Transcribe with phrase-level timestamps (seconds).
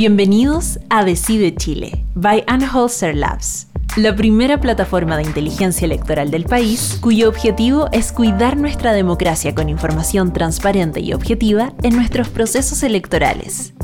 [0.00, 3.66] Bienvenidos a Decide Chile, by Anholzer Labs,
[3.98, 9.68] la primera plataforma de inteligencia electoral del país cuyo objetivo es cuidar nuestra democracia con
[9.68, 13.74] información transparente y objetiva en nuestros procesos electorales.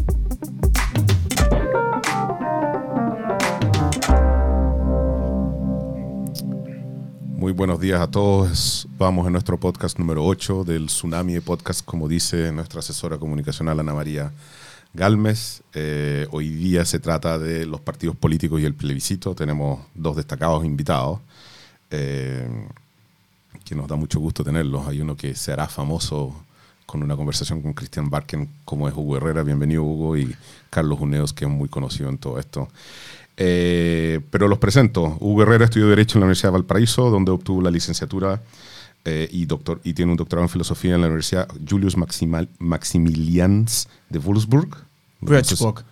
[7.37, 8.89] Muy buenos días a todos.
[8.97, 13.93] Vamos a nuestro podcast número 8 del Tsunami Podcast, como dice nuestra asesora comunicacional Ana
[13.93, 14.33] María
[14.97, 15.63] Galmes.
[15.75, 19.35] Eh, hoy día se trata de los partidos políticos y el plebiscito.
[19.35, 21.21] Tenemos dos destacados invitados,
[21.91, 22.49] eh,
[23.63, 24.89] que nos da mucho gusto tenerlos.
[24.89, 26.35] Hay uno que se hará famoso
[26.87, 29.43] con una conversación con Cristian Barken, como es Hugo Herrera.
[29.43, 30.35] Bienvenido, Hugo, y
[30.71, 32.69] Carlos Uneos, que es muy conocido en todo esto.
[33.37, 35.19] Eh, pero los presento.
[35.21, 38.43] Hugo Herrera estudió Derecho en la Universidad de Valparaíso, donde obtuvo la licenciatura
[39.31, 41.97] y, doctor, y tiene un doctorado en Filosofía en la Universidad Julius
[42.59, 44.86] Maximilians de Wolfsburg.
[45.21, 45.85] Würzburg.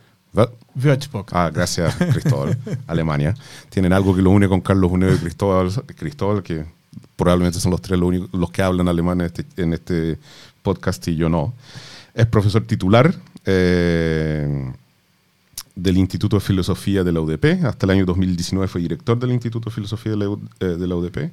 [0.74, 1.26] Würzburg.
[1.32, 2.58] Ah, gracias, Cristóbal.
[2.86, 3.34] Alemania.
[3.68, 6.64] Tienen algo que lo une con Carlos Uneo y Cristóbal, Cristóbal que
[7.16, 10.18] probablemente son los tres los, únicos, los que hablan alemán en este, en este
[10.62, 11.54] podcast y yo no.
[12.14, 13.14] Es profesor titular
[13.44, 14.72] eh,
[15.74, 17.64] del Instituto de Filosofía de la UDP.
[17.64, 20.96] Hasta el año 2019 fue director del Instituto de Filosofía de la, eh, de la
[20.96, 21.32] UDP.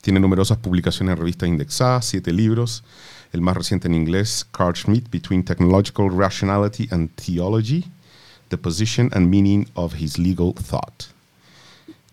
[0.00, 2.84] Tiene numerosas publicaciones en revistas indexadas, siete libros
[3.32, 7.84] el más reciente en inglés, Carl Schmitt, Between Technological Rationality and Theology,
[8.48, 11.04] The Position and Meaning of His Legal Thought.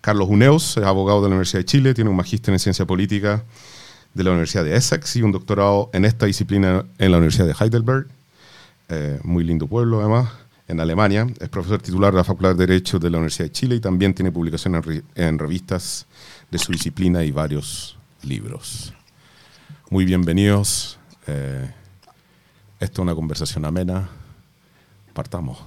[0.02, 3.44] Carlos Uneus es abogado de la Universidad de Chile, tiene un magíster en ciencia política
[4.14, 7.56] de la Universidad de Essex y un doctorado en esta disciplina en la Universidad de
[7.60, 8.08] Heidelberg,
[8.90, 10.30] eh, muy lindo pueblo además,
[10.68, 11.28] en Alemania.
[11.40, 14.14] Es profesor titular de la Facultad de Derecho de la Universidad de Chile y también
[14.14, 16.06] tiene publicaciones en revistas
[16.52, 18.94] de su disciplina y varios libros.
[19.90, 20.97] Muy bienvenidos
[21.28, 21.72] eh,
[22.80, 24.09] esto es una conversación amena.
[25.14, 25.58] Partamos.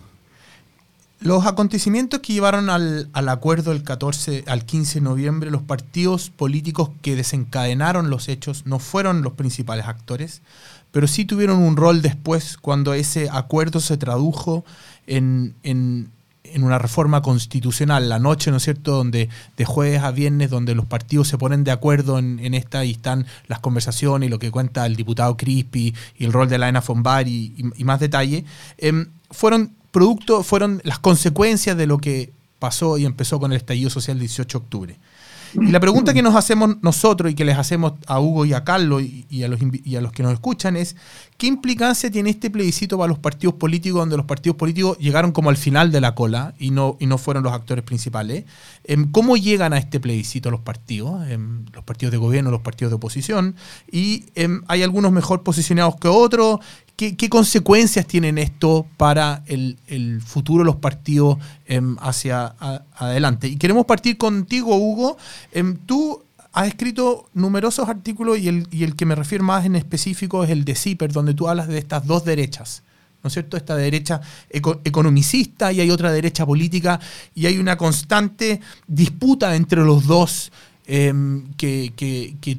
[1.21, 6.91] Los acontecimientos que llevaron al, acuerdo el 14, al 15 de noviembre, los partidos políticos
[7.03, 10.41] que desencadenaron los hechos no fueron los principales actores,
[10.93, 14.65] pero sí tuvieron un rol después cuando ese acuerdo se tradujo
[15.07, 16.11] en, en
[16.63, 20.87] una reforma constitucional, la noche, ¿no es cierto?, donde de jueves a viernes, donde los
[20.87, 24.87] partidos se ponen de acuerdo en, esta y están las conversaciones y lo que cuenta
[24.87, 28.45] el diputado Crispi y el rol de la ENA Fonbar y, más detalle,
[28.79, 33.91] em, fueron producto, fueron las consecuencias de lo que pasó y empezó con el estallido
[33.91, 34.97] social el 18 de octubre.
[35.55, 38.65] Y la pregunta que nos hacemos nosotros y que les hacemos a Hugo y a
[38.65, 40.97] Carlos y, a, los, y a los que nos escuchan es,
[41.37, 45.51] ¿qué implicancia tiene este plebiscito para los partidos políticos donde los partidos políticos llegaron como
[45.51, 48.45] al final de la cola y no, y no fueron los actores principales?
[48.85, 51.27] Em, ¿Cómo llegan a este plebiscito los partidos?
[51.29, 53.57] Em, los partidos de gobierno, los partidos de oposición.
[53.91, 56.61] Y em, hay algunos mejor posicionados que otros.
[57.01, 62.55] ¿Qué, consecuencias tienen esto para el, futuro de los partidos em, hacia
[62.95, 63.49] adelante?
[63.49, 65.17] Y queremos partir contigo, Hugo.
[65.51, 66.23] Em, tú
[66.53, 70.75] has escrito numerosos artículos y el, que me refiero más en específico es el de
[70.75, 72.83] CIPER, donde tú hablas de estas dos derechas.
[73.23, 73.57] ¿no es cierto?
[73.57, 77.01] Esta derecha economicista y hay otra derecha política
[77.35, 80.53] y hay una constante disputa entre los dos
[80.93, 81.93] Em, que,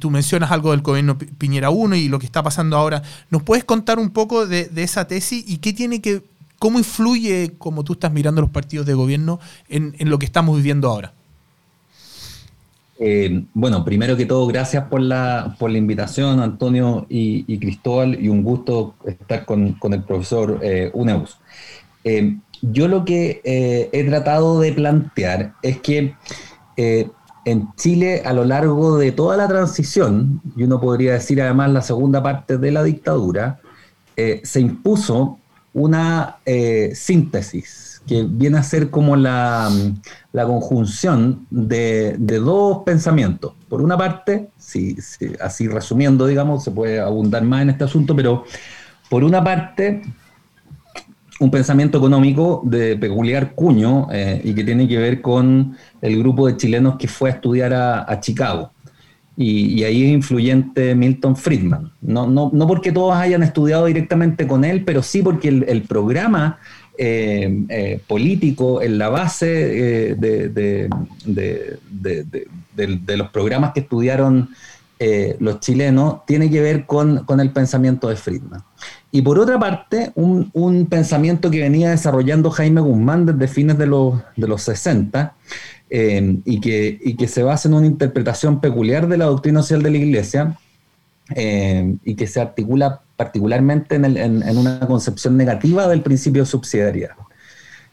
[0.00, 3.02] tú mencionas algo del gobierno Piñera 1 y lo que está pasando ahora.
[3.28, 6.22] ¿Nos puedes contar un poco de, esa tesis y qué tiene que,
[6.58, 9.38] cómo influye, como tú estás mirando los partidos de gobierno,
[9.68, 11.12] en, lo que estamos viviendo ahora?
[12.98, 18.28] Eh, bueno, primero que todo, gracias por la, por la invitación, Antonio y, Cristóbal, y
[18.28, 21.36] un gusto estar con, el profesor eh, Uneus.
[22.02, 23.42] Eh, yo lo que
[23.92, 26.14] he tratado de plantear es que
[27.44, 31.82] en Chile a lo largo de toda la transición, y uno podría decir además la
[31.82, 33.60] segunda parte de la dictadura,
[34.16, 35.38] eh, se impuso
[35.74, 39.70] una eh, síntesis que viene a ser como la,
[40.32, 43.54] conjunción de, dos pensamientos.
[43.68, 44.50] Por una parte,
[45.40, 48.44] así resumiendo, digamos, se puede abundar más en este asunto, pero
[49.08, 50.02] por una parte,
[51.42, 56.46] un pensamiento económico de peculiar cuño eh, y que tiene que ver con el grupo
[56.46, 58.70] de chilenos que fue a estudiar a, Chicago.
[59.36, 61.90] Y, ahí es influyente Milton Friedman.
[62.00, 66.60] No, no, no, porque todos hayan estudiado directamente con él, pero sí porque el, programa
[66.96, 70.88] eh, eh, político en la base de,
[72.74, 74.50] de, los programas que estudiaron
[75.38, 78.62] los chilenos tiene que ver con, con el pensamiento de Friedman.
[79.14, 84.14] Y por otra parte, un, pensamiento que venía desarrollando Jaime Guzmán desde fines de los,
[84.36, 85.34] de los 60
[85.90, 89.90] eh, y, que, que se basa en una interpretación peculiar de la doctrina social de
[89.90, 90.58] la Iglesia
[91.34, 97.16] eh, y que se articula particularmente en, una concepción negativa del principio de subsidiariedad.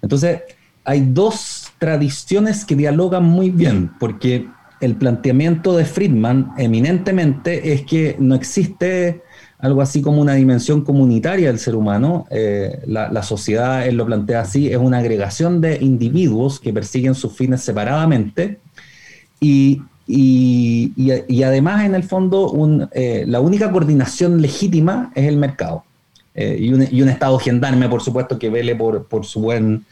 [0.02, 0.42] Entonces,
[0.86, 4.48] hay dos tradiciones que dialogan muy bien, porque
[4.82, 9.22] el planteamiento de Friedman eminentemente es que no existe
[9.60, 12.26] algo así como una dimensión comunitaria del ser humano.
[12.30, 17.34] Eh, la, sociedad, él lo plantea así, es una agregación de individuos que persiguen sus
[17.34, 18.60] fines separadamente
[19.42, 19.82] y,
[21.44, 25.84] además, en el fondo, eh, la única coordinación legítima es el mercado.
[26.36, 29.86] Eh, y, un, Estado gendarme, por supuesto, que vele por, su buen,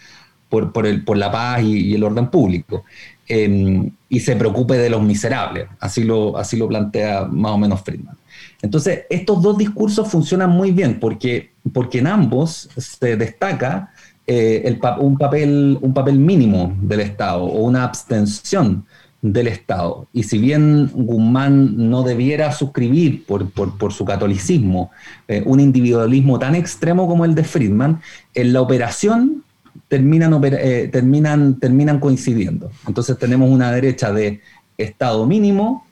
[0.48, 2.86] por, el, por la paz y, el orden público.
[3.28, 5.68] Em, y se preocupe de los miserables.
[5.80, 8.18] Así lo, así lo plantea más o menos Friedman.
[8.62, 13.92] Entonces, estos dos discursos funcionan muy bien porque, porque en ambos se destaca
[14.26, 18.86] eh, un, papel, un papel mínimo del Estado o una abstención
[19.22, 20.08] del Estado.
[20.14, 24.92] Y si bien Guzmán no debiera suscribir por, su catolicismo
[25.28, 28.02] eh, un individualismo tan extremo como el de Friedman,
[28.34, 29.44] en la operación
[29.88, 32.72] terminan, eh, terminan, terminan coincidiendo.
[32.88, 34.42] Entonces tenemos una derecha de
[34.78, 35.86] Estado mínimo,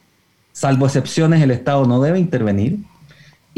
[0.52, 2.80] salvo excepciones el Estado no debe intervenir,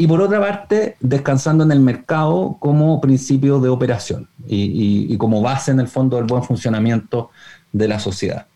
[0.00, 5.72] y por otra parte, descansando en el mercado como principio de operación y, como base
[5.72, 7.30] en el fondo del buen funcionamiento
[7.72, 8.46] de la sociedad.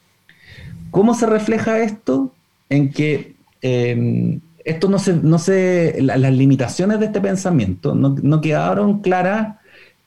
[0.92, 2.32] ¿Cómo se refleja esto?
[2.68, 9.00] En que em, esto no se, no se, las limitaciones de este pensamiento no, quedaron
[9.00, 9.56] claras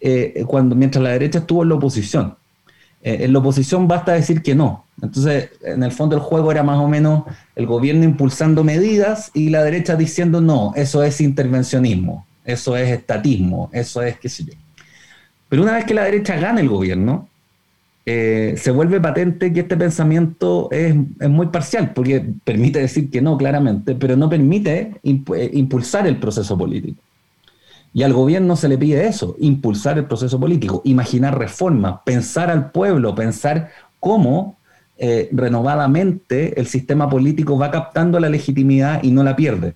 [0.07, 2.35] eh, cuando mientras la derecha estuvo en la oposición.
[3.01, 4.85] Eh, en la oposición basta decir que no.
[5.01, 7.23] Entonces, en el fondo el juego era más o menos
[7.55, 13.71] el gobierno impulsando medidas y la derecha diciendo no, eso es intervencionismo, eso es estatismo,
[13.73, 14.53] eso es qué sé yo.
[15.49, 17.27] Pero una vez que la derecha gana el gobierno,
[18.05, 20.93] eh, se vuelve patente que este pensamiento es,
[21.27, 27.01] muy parcial, porque permite decir que no claramente, pero no permite impulsar el proceso político.
[27.95, 32.69] Y al gobierno se le pide eso, impulsar el proceso político, imaginar reformas, pensar al
[32.71, 33.71] pueblo, pensar
[34.01, 34.57] cómo
[34.97, 39.75] eh, renovadamente el sistema político va captando la legitimidad y no la pierde.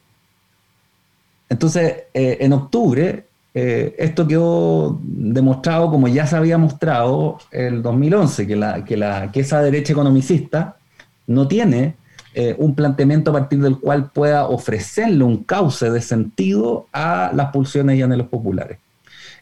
[1.47, 3.23] Entonces, eh, en octubre,
[3.53, 9.39] eh, esto quedó demostrado como ya se había mostrado el 2011, que, la, que, que
[9.39, 10.75] esa derecha economicista
[11.25, 11.95] no tiene
[12.33, 17.51] eh, un planteamiento a partir del cual pueda ofrecerle un cauce de sentido a las
[17.51, 18.77] pulsiones y anhelos populares.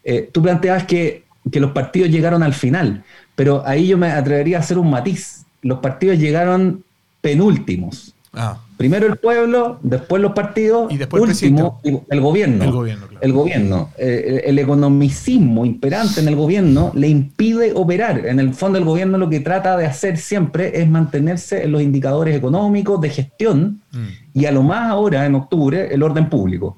[0.04, 3.04] Eh, tú planteabas que, que los partidos llegaron al final,
[3.36, 5.46] pero ahí yo me atrevería a hacer un matiz.
[5.62, 6.84] Los partidos llegaron
[7.22, 8.16] penúltimos.
[8.34, 8.60] Ah.
[8.78, 12.64] Primero el pueblo, después los partidos, y después último el, gobierno.
[12.64, 13.90] El gobierno, el, gobierno.
[13.98, 18.28] Eh, el, economicismo imperante en el gobierno le impide operar.
[18.28, 21.82] En el fondo el gobierno lo que trata de hacer siempre es mantenerse en los
[21.82, 24.08] indicadores económicos de gestión mm.
[24.40, 26.78] y a lo más ahora, en octubre, el orden público.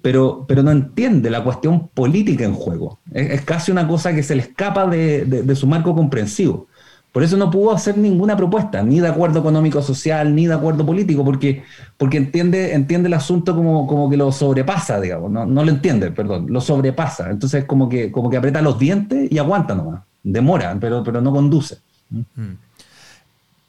[0.00, 3.00] Pero, pero no entiende la cuestión política en juego.
[3.12, 6.68] Es, casi una cosa que se le escapa de su marco comprensivo.
[7.14, 11.24] Por eso no pudo hacer ninguna propuesta, ni de acuerdo económico-social, ni de acuerdo político,
[11.24, 11.62] porque,
[11.96, 16.10] porque entiende, entiende el asunto como, como que lo sobrepasa, digamos, no, no lo entiende,
[16.10, 17.30] perdón, lo sobrepasa.
[17.30, 21.30] Entonces como que, como que aprieta los dientes y aguanta nomás, demora, pero, pero no
[21.30, 21.78] conduce.
[22.10, 22.54] Mm.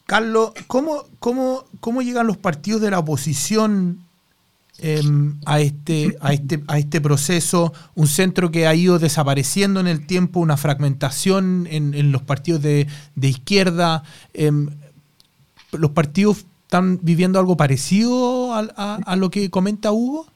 [0.08, 4.00] Carlos, ¿cómo, cómo, ¿cómo llegan los partidos de la oposición
[4.80, 9.88] Em, a, este, a, este, a este proceso, un centro que ha ido desapareciendo en
[9.88, 12.88] el tiempo, una fragmentación en, los partidos de,
[13.22, 14.04] izquierda.
[14.34, 14.68] Em,
[15.72, 20.28] ¿Los partidos están viviendo algo parecido a, lo que comenta Hugo?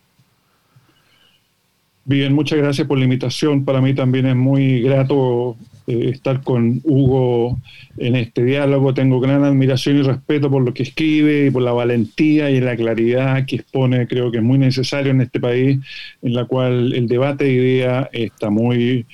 [2.06, 3.66] Bien, muchas gracias por la invitación.
[3.66, 5.58] Para mí también es muy grato
[5.90, 7.58] eh, estar con Hugo
[7.98, 8.94] en este diálogo.
[8.94, 12.76] Tengo gran admiración y respeto por lo que escribe y por la valentía y la
[12.76, 14.08] claridad que expone.
[14.08, 15.80] Creo que es muy necesario en este país
[16.22, 19.08] en la cual el debate de ideas está muy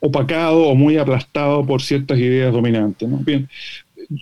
[0.00, 3.06] opacado o muy aplastado por ciertas ideas dominantes.
[3.22, 3.46] Bien,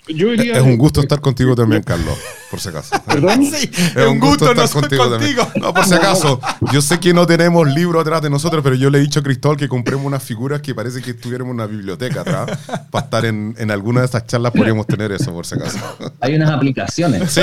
[0.06, 2.18] es un gusto estar contigo también, Carlos,
[2.50, 2.94] por si acaso.
[3.06, 3.42] ¿Perdón?
[3.44, 5.36] Sí, es, un gusto, estar contigo, También.
[5.56, 6.40] No, por si acaso.
[6.72, 9.22] Yo sé que no tenemos libro atrás de nosotros, pero yo le he dicho a
[9.22, 12.58] Cristóbal que compremos unas figuras que parece que estuviéramos en una biblioteca atrás.
[12.90, 15.78] Para estar en, en alguna de estas charlas podríamos tener eso, por si acaso.
[16.20, 17.30] Hay unas aplicaciones.
[17.32, 17.40] Sí.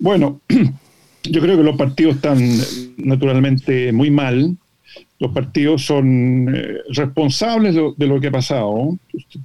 [0.00, 0.40] Bueno,
[1.22, 2.38] yo creo que los partidos están
[2.96, 4.56] naturalmente muy mal
[5.20, 8.96] los partidos son eh, responsables de, lo que ha pasado,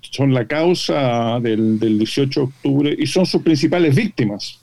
[0.02, 4.60] son la causa del, 18 de octubre y son sus principales víctimas.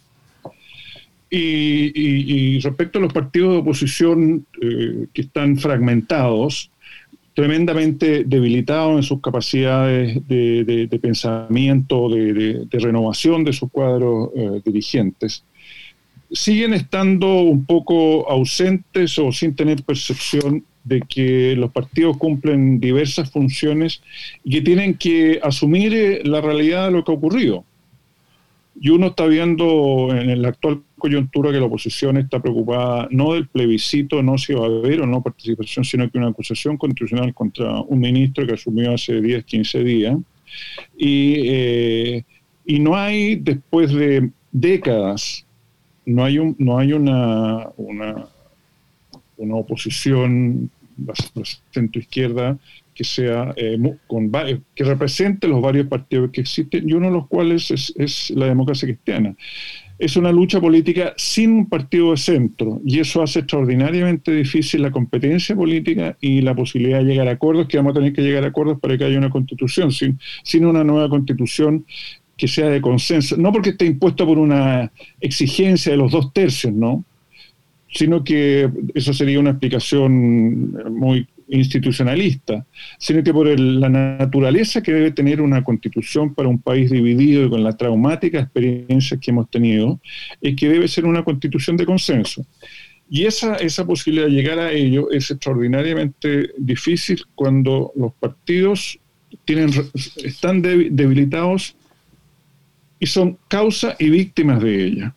[1.32, 6.70] Y, respecto a los partidos de oposición eh, que están fragmentados,
[7.34, 15.44] tremendamente debilitados en sus capacidades de, pensamiento, de, renovación de sus cuadros eh, dirigentes,
[16.32, 23.30] siguen estando un poco ausentes o sin tener percepción de que los partidos cumplen diversas
[23.30, 24.02] funciones
[24.44, 27.64] y que tienen que asumir eh, la realidad de lo que ha ocurrido.
[28.80, 33.46] Y uno está viendo en la actual coyuntura que la oposición está preocupada no del
[33.46, 37.80] plebiscito, no si va a haber o no participación, sino que una acusación constitucional contra
[37.82, 40.16] un ministro que asumió hace 10, 15 días.
[40.96, 42.24] Y, eh,
[42.64, 45.44] y no hay, después de décadas,
[46.06, 48.26] no hay, un, no hay una, una,
[49.40, 50.70] una oposición,
[51.06, 51.14] la
[51.70, 52.58] centro-izquierda,
[52.94, 57.28] que sea eh, con que represente los varios partidos que existen y uno de los
[57.28, 59.34] cuales es, es, la democracia cristiana.
[59.98, 64.90] Es una lucha política sin un partido de centro y eso hace extraordinariamente difícil la
[64.90, 68.44] competencia política y la posibilidad de llegar a acuerdos, que vamos a tener que llegar
[68.44, 69.92] a acuerdos para que haya una constitución.
[69.92, 71.84] Sin, sin una nueva constitución
[72.36, 76.72] que sea de consenso, no porque esté impuesto por una exigencia de los dos tercios,
[76.72, 77.04] ¿no?
[77.92, 82.64] Sino que eso sería una explicación muy institucionalista,
[82.98, 87.50] sino que por la naturaleza que debe tener una constitución para un país dividido y
[87.50, 90.00] con la traumática experiencia que hemos tenido,
[90.40, 92.46] es que debe ser una constitución de consenso.
[93.08, 99.00] Y esa, esa posibilidad de llegar a ello es extraordinariamente difícil cuando los partidos
[99.44, 99.70] tienen,
[100.22, 101.74] están debilitados
[103.00, 105.14] y son causa y víctimas de ella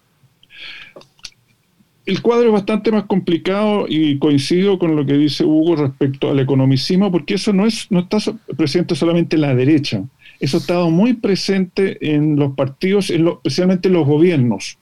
[2.06, 6.40] el cuadro es bastante más complicado y coincido con lo que dice Hugo respecto al
[6.40, 8.18] economicismo, porque eso no, es, no está
[8.58, 10.04] presente solamente en la derecha,
[10.40, 14.78] eso ha estado muy presente en los partidos, especialmente en los gobiernos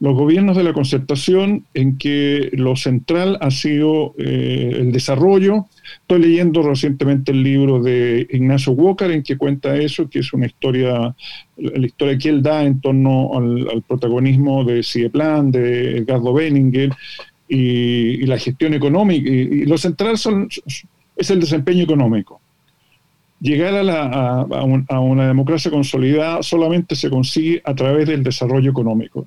[0.00, 5.66] los gobiernos de la concertación en que lo central ha sido eh, el desarrollo.
[6.00, 10.46] Estoy leyendo recientemente el libro de Ignacio Walker en que cuenta eso, que es una
[10.46, 11.14] historia,
[11.58, 16.90] la historia que él da en torno al, protagonismo de Cieplan, de Edgardo Benninger
[17.46, 19.28] y, la gestión económica.
[19.28, 20.48] Y, lo central son,
[21.14, 22.40] es el desempeño económico.
[23.38, 24.46] Llegar a, la,
[24.88, 29.26] a una democracia consolidada solamente se consigue a través del desarrollo económico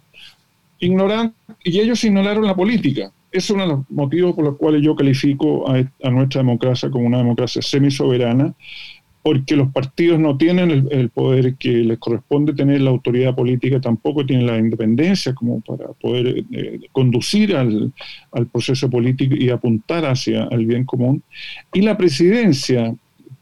[0.86, 3.12] ignoran, y ellos ignoraron la política.
[3.32, 7.18] Es uno de los motivos por los cuales yo califico a, nuestra democracia como una
[7.18, 8.54] democracia semisoberana,
[9.24, 14.26] porque los partidos no tienen el, poder que les corresponde tener, la autoridad política tampoco
[14.26, 17.94] tiene la independencia como para poder eh, conducir al,
[18.34, 21.24] al, proceso político y apuntar hacia el bien común.
[21.74, 22.94] Y la presidencia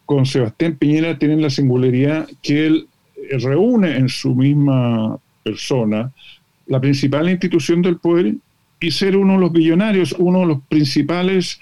[0.05, 2.88] con Sebastián Piñera tiene la singularidad que él
[3.39, 6.12] reúne en su misma persona
[6.72, 8.36] la principal institución del poder
[8.80, 11.60] y ser uno de los billonarios, uno de los principales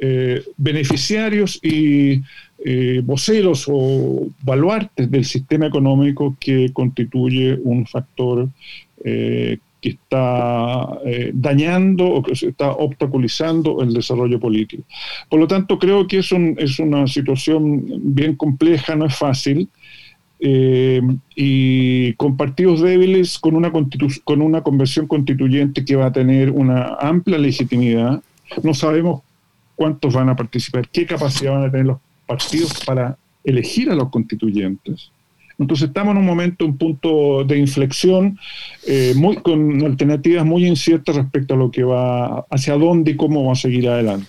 [0.00, 2.22] eh, beneficiarios y
[2.64, 8.48] eh, voceros o baluartes del sistema económico que constituye un factor
[9.04, 10.98] eh, que está
[11.34, 14.82] dañando o que está obstaculizando el desarrollo político.
[15.30, 16.32] Por lo tanto, creo que es
[16.80, 19.68] una situación bien compleja, no es fácil.
[20.40, 21.00] Eh,
[21.34, 26.94] y con partidos débiles, con una, con una convención constituyente que va a tener una
[27.00, 28.22] amplia legitimidad.
[28.62, 29.22] No sabemos
[29.74, 34.10] cuántos van a participar, qué capacidad van a tener los partidos para elegir a los
[34.10, 35.10] constituyentes.
[35.58, 38.38] Entonces estamos en un momento, un punto de inflexión
[38.86, 43.44] eh, muy, con alternativas muy inciertas respecto a lo que va, hacia dónde y cómo
[43.44, 44.28] va a seguir adelante.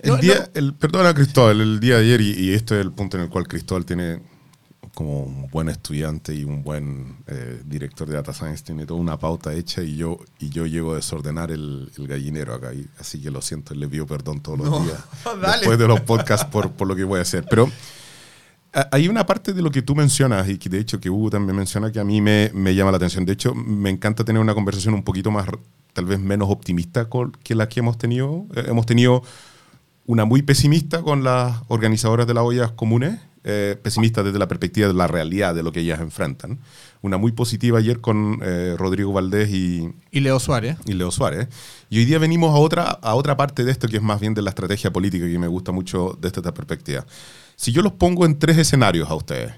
[0.00, 3.16] El día, El, perdona Cristóbal, el día de ayer, y, y este es el punto
[3.16, 4.18] en el cual Cristóbal tiene
[4.96, 9.18] como un buen estudiante y un buen eh, director de Data Science, tiene toda una
[9.18, 12.70] pauta hecha y yo, y yo llego a desordenar el, gallinero acá.
[12.98, 14.98] así que lo siento, le pido perdón todos los días.
[15.58, 17.44] Después de los podcasts por, por, lo que voy a hacer.
[17.50, 17.70] Pero
[18.90, 21.58] hay una parte de lo que tú mencionas y que de hecho que Hugo también
[21.58, 23.26] menciona que a mí me, me llama la atención.
[23.26, 25.46] De hecho, me encanta tener una conversación un poquito más,
[25.92, 27.06] tal vez menos optimista
[27.42, 28.46] que la que hemos tenido.
[28.54, 29.22] Eh, hemos tenido
[30.06, 34.88] una muy pesimista con las organizadoras de las ollas comunes eh, pesimista desde la perspectiva
[34.88, 36.58] de la realidad de lo que ellas enfrentan.
[37.00, 40.76] Una muy positiva ayer con eh, Rodrigo Valdés y, y Leo Suárez.
[40.84, 41.46] Y Leo Suárez.
[41.88, 44.34] Y hoy día venimos a otra, a otra parte de esto que es más bien
[44.34, 47.06] de la estrategia política que me gusta mucho desde esta perspectiva.
[47.54, 49.52] Si yo los pongo en tres escenarios a ustedes,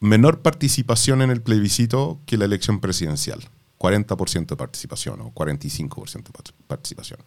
[0.00, 3.40] menor participación en el plebiscito que la elección presidencial,
[3.78, 7.20] 40% de participación o 45% de participación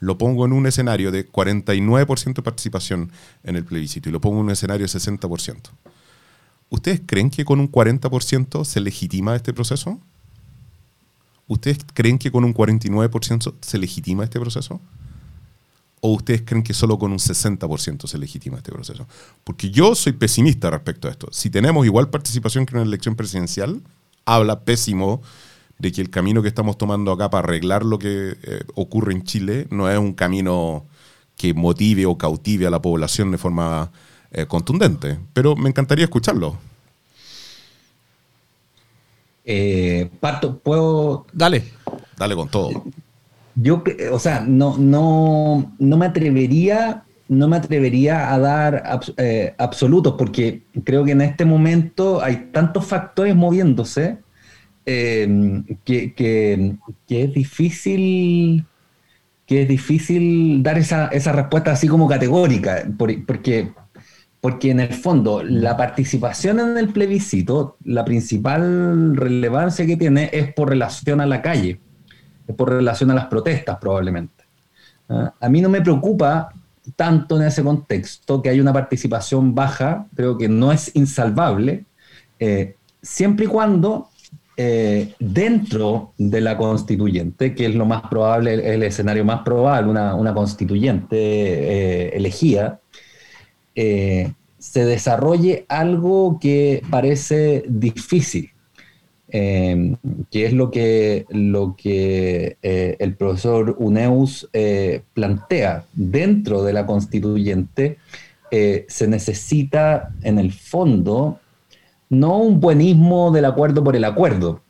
[0.00, 3.12] lo pongo en un escenario de 49% de participación
[3.42, 5.70] en el plebiscito y lo pongo en un escenario de 60%.
[6.70, 10.00] ¿Ustedes creen que con un 40% se legitima este proceso?
[11.46, 14.80] ¿Ustedes creen que con un 49% se legitima este proceso?
[16.00, 19.08] ¿O ustedes creen que solo con un 60% se legitima este proceso?
[19.44, 21.28] Porque yo soy pesimista respecto a esto.
[21.32, 23.82] Si tenemos igual participación que en una elección presidencial,
[24.26, 25.22] habla pésimo
[25.78, 29.22] de que el camino que estamos tomando acá para arreglar lo que eh, ocurre en
[29.22, 30.86] Chile no es un camino
[31.36, 33.90] que motive o cautive a la población de forma
[34.32, 35.18] eh, contundente.
[35.32, 36.56] Pero me encantaría escucharlo.
[39.44, 41.26] Eh, Parto, ¿puedo...?
[41.32, 41.64] Dale.
[42.16, 42.84] Dale con todo.
[43.54, 43.82] Yo,
[44.12, 50.62] o sea, no, no, no me atrevería no me atrevería a dar eh, absolutos porque
[50.84, 54.18] creo que en este momento hay tantos factores moviéndose
[54.88, 56.78] em, que,
[57.08, 58.64] es difícil
[59.44, 63.72] que es difícil dar esa, respuesta así como categórica, porque,
[64.40, 70.52] porque en el fondo la participación en el plebiscito, la principal relevancia que tiene es
[70.52, 71.80] por relación a la calle,
[72.46, 74.44] es por relación a las protestas probablemente.
[75.08, 75.34] ¿ah?
[75.40, 76.50] A mí no me preocupa
[76.96, 81.84] tanto en ese contexto que hay una participación baja, creo que no es insalvable,
[82.38, 84.10] eh, siempre y cuando
[84.58, 90.34] eh, dentro de la constituyente, que es lo más probable, el escenario más probable, una,
[90.34, 92.80] constituyente eh, elegida,
[93.74, 98.50] se desarrolle algo que parece difícil.
[99.30, 99.96] Em,
[100.30, 106.86] que es lo que, lo que eh, el profesor Uneus eh, plantea dentro de la
[106.86, 107.98] constituyente,
[108.50, 111.40] eh, se necesita en el fondo
[112.10, 114.62] no un buenismo del acuerdo por el acuerdo,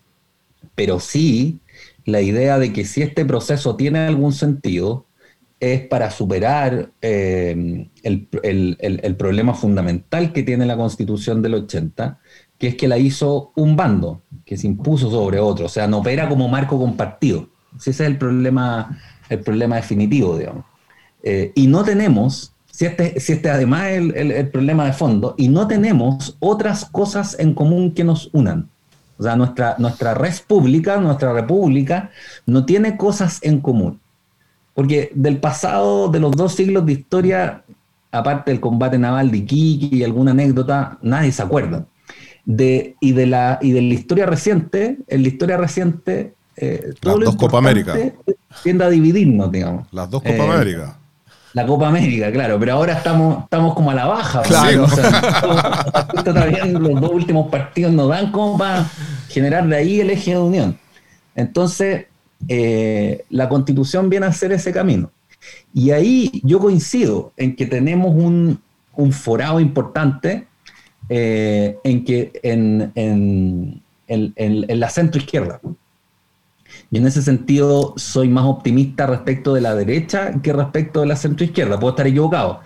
[0.74, 1.60] pero sí
[2.04, 5.06] la idea de que si este proceso tiene algún sentido,
[5.60, 12.20] es para superar em, el, el, el, problema fundamental que tiene la constitución del 80,
[12.58, 15.98] que es que la hizo un bando, que se impuso sobre otro, o sea, no
[15.98, 17.48] opera como marco compartido.
[17.76, 20.64] Ese es el problema, el problema definitivo, digamos.
[21.22, 25.34] Eh, y no tenemos, si este, si este además es el, el, problema de fondo,
[25.36, 28.68] y no tenemos otras cosas en común que nos unan.
[29.18, 32.12] O sea, nuestra, nuestra red pública, nuestra república,
[32.46, 33.98] no tiene cosas en común.
[34.74, 37.64] Porque del pasado, de los dos siglos de historia,
[38.12, 41.84] aparte del combate naval de Iquique y alguna anécdota, nadie se acuerda
[42.44, 47.18] de, y, de la, y de la historia reciente, en la historia reciente, eh, las
[47.18, 47.96] dos Copa América.
[48.62, 49.88] Tiende a dividirnos, digamos.
[49.90, 50.97] Las dos Copa eh, América.
[51.54, 54.42] La Copa América, claro, pero ahora estamos, estamos como a la baja.
[54.42, 54.84] Claro.
[54.84, 58.86] O sea, los dos últimos partidos nos dan como para
[59.28, 60.78] generar de ahí el eje de unión.
[61.34, 62.06] Entonces,
[62.48, 65.10] eh, la constitución viene a hacer ese camino.
[65.72, 68.60] Y ahí yo coincido en que tenemos un,
[68.94, 70.46] un forado importante
[71.08, 75.60] eh, en que en, en, en, la centro izquierda.
[76.90, 81.16] Y en ese sentido soy más optimista respecto de la derecha que respecto de la
[81.16, 81.78] centro izquierda.
[81.78, 82.60] Puedo estar equivocado,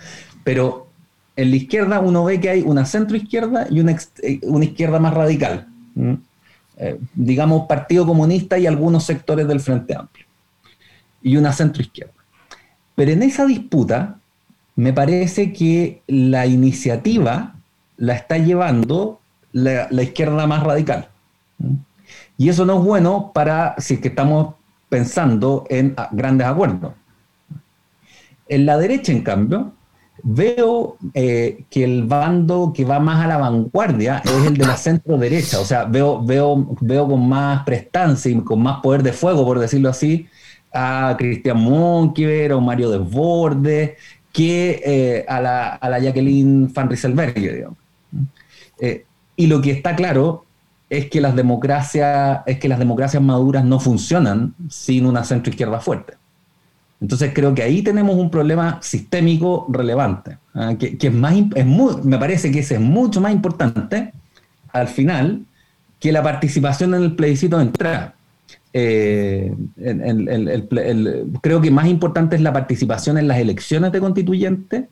[0.45, 0.87] pero
[1.35, 4.99] en la izquierda uno ve que hay una centro izquierda y una, eh, una izquierda
[4.99, 5.67] más radical.
[6.77, 10.27] Eh, digamos, Partido Comunista y algunos sectores del Frente Amplio.
[11.23, 12.13] Y una centro izquierda.
[12.95, 14.19] Pero en esa disputa,
[14.77, 17.55] me parece que la iniciativa
[17.97, 19.21] la está llevando
[19.53, 21.09] la, izquierda más radical.
[22.43, 24.57] Y eso no es bueno para si es que estamos
[24.89, 26.93] pensando en grandes acuerdos.
[28.49, 29.75] En la derecha, en cambio,
[30.25, 34.77] veo eh, que el bando que va más a la vanguardia es el de la
[34.77, 35.61] centro derecha.
[35.61, 39.61] O sea, veo, veo, veo con más prestancia y con más poder de fuego, por
[39.61, 40.27] decirlo así,
[40.75, 43.93] a Cristian Monquiver o Mario Desbordes
[44.33, 47.37] que eh, a, la, a la Jacqueline Van Rieselberg.
[48.81, 49.05] Eh,
[49.37, 50.45] y lo que está claro
[50.93, 56.13] es que las democracias, es que las democracias maduras no funcionan sin una centroizquierda fuerte.
[57.01, 60.75] Entonces creo que ahí tenemos un problema sistémico relevante, ¿ah?
[60.79, 61.65] que, es más, es
[62.05, 64.13] me parece que ese es mucho más importante
[64.71, 65.41] al final
[65.99, 68.15] que la participación en el plebiscito de entrada.
[68.75, 69.51] Eh,
[71.41, 74.85] creo que más importante es la participación en las elecciones de constituyentes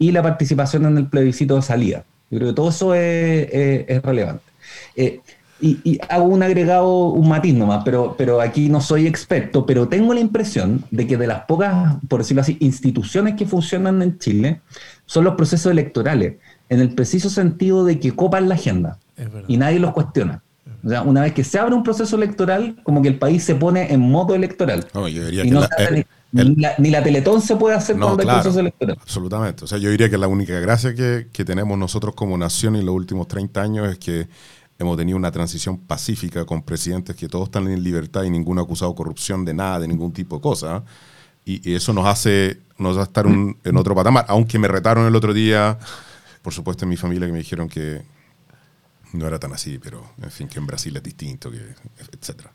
[0.00, 2.04] y la participación en el plebiscito de salida.
[2.32, 4.53] Yo creo que todo eso es, relevante.
[4.96, 5.20] Eh,
[5.60, 10.12] y, hago un agregado, un matiz nomás, pero, pero aquí no soy experto, pero tengo
[10.12, 14.60] la impresión de que de las pocas, por decirlo así, instituciones que funcionan en Chile
[15.06, 16.34] son los procesos electorales,
[16.68, 18.98] en el preciso sentido de que copan la agenda
[19.48, 20.42] y nadie los cuestiona.
[20.84, 23.54] O sea, una vez que se abre un proceso electoral, como que el país se
[23.54, 24.86] pone en modo electoral.
[24.92, 28.98] No, yo diría que ni, la, Teletón se puede hacer no, cuando proceso electoral.
[29.00, 29.64] Absolutamente.
[29.64, 32.84] O sea, yo diría que la única gracia que, que, tenemos nosotros como nación en
[32.84, 34.26] los últimos 30 años es que
[34.78, 38.64] hemos tenido una transición pacífica con presidentes que todos están en libertad y ninguno ha
[38.64, 40.84] acusado corrupción de nada, de ningún tipo de cosa.
[41.44, 44.24] Y, y eso nos hace, nos hace estar en otro patamar.
[44.28, 45.78] Aunque me retaron el otro día,
[46.42, 48.02] por supuesto, en mi familia que me dijeron que
[49.14, 51.58] no era tan así, pero en fin, que en Brasil es distinto, que,
[52.12, 52.46] etc.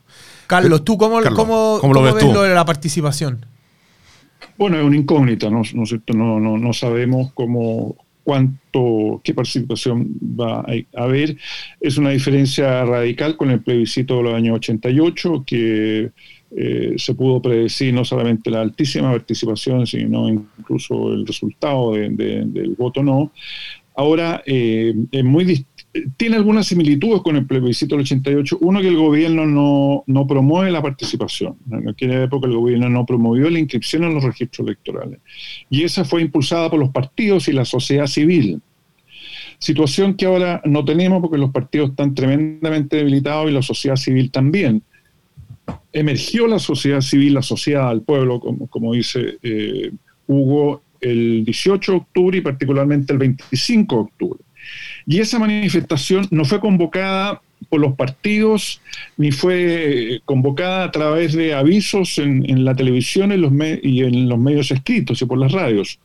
[0.47, 3.45] Carlos, ¿tú cómo, cómo, lo ves, lo de la participación?
[4.57, 10.07] Bueno, es una incógnita, ¿no, no, no, no sabemos cómo, cuánto, qué participación
[10.39, 11.37] va a haber.
[11.79, 16.11] Es una diferencia radical con el plebiscito de los años 88, que
[16.55, 23.03] eh, se pudo predecir no solamente la altísima participación, sino incluso el resultado del voto
[23.03, 23.31] no.
[23.95, 25.43] Ahora, eh, es muy
[26.17, 28.59] tiene algunas similitudes con el plebiscito del 88.
[28.61, 31.55] Uno, que el gobierno no, no promueve la participación.
[31.71, 35.19] En aquella época el gobierno no promovió la inscripción en los registros electorales.
[35.69, 38.61] Y esa fue impulsada por los partidos y la sociedad civil.
[39.57, 44.31] Situación que ahora no tenemos porque los partidos están tremendamente debilitados y la sociedad civil
[44.31, 44.83] también
[45.91, 49.91] emergió la sociedad civil asociada al pueblo, como, como dice eh,
[50.27, 54.39] Hugo, el 18 de octubre y particularmente el 25 de octubre.
[55.09, 58.79] Y esa manifestación no fue convocada por los partidos,
[59.17, 63.51] ni fue convocada a través de avisos en, la televisión los
[63.83, 65.99] y en los medios escritos y por las radios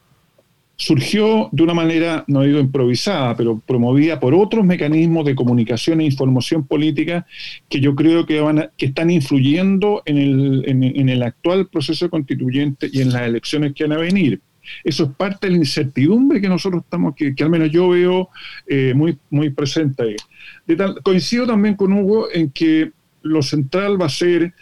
[0.76, 6.04] surgió de una manera, no digo improvisada, pero promovida por otros mecanismos de comunicación e
[6.04, 7.26] información política
[7.68, 12.88] que yo creo que, van que están influyendo en el, en, el actual proceso constituyente
[12.92, 14.40] y en las elecciones que van a venir.
[14.82, 18.28] Eso es parte de la incertidumbre que nosotros estamos, que, al menos yo veo
[18.66, 20.16] eh, muy, muy presente ahí.
[21.02, 24.52] coincido también con Hugo en que lo central va a ser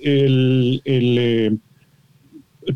[0.00, 1.56] el, el eh,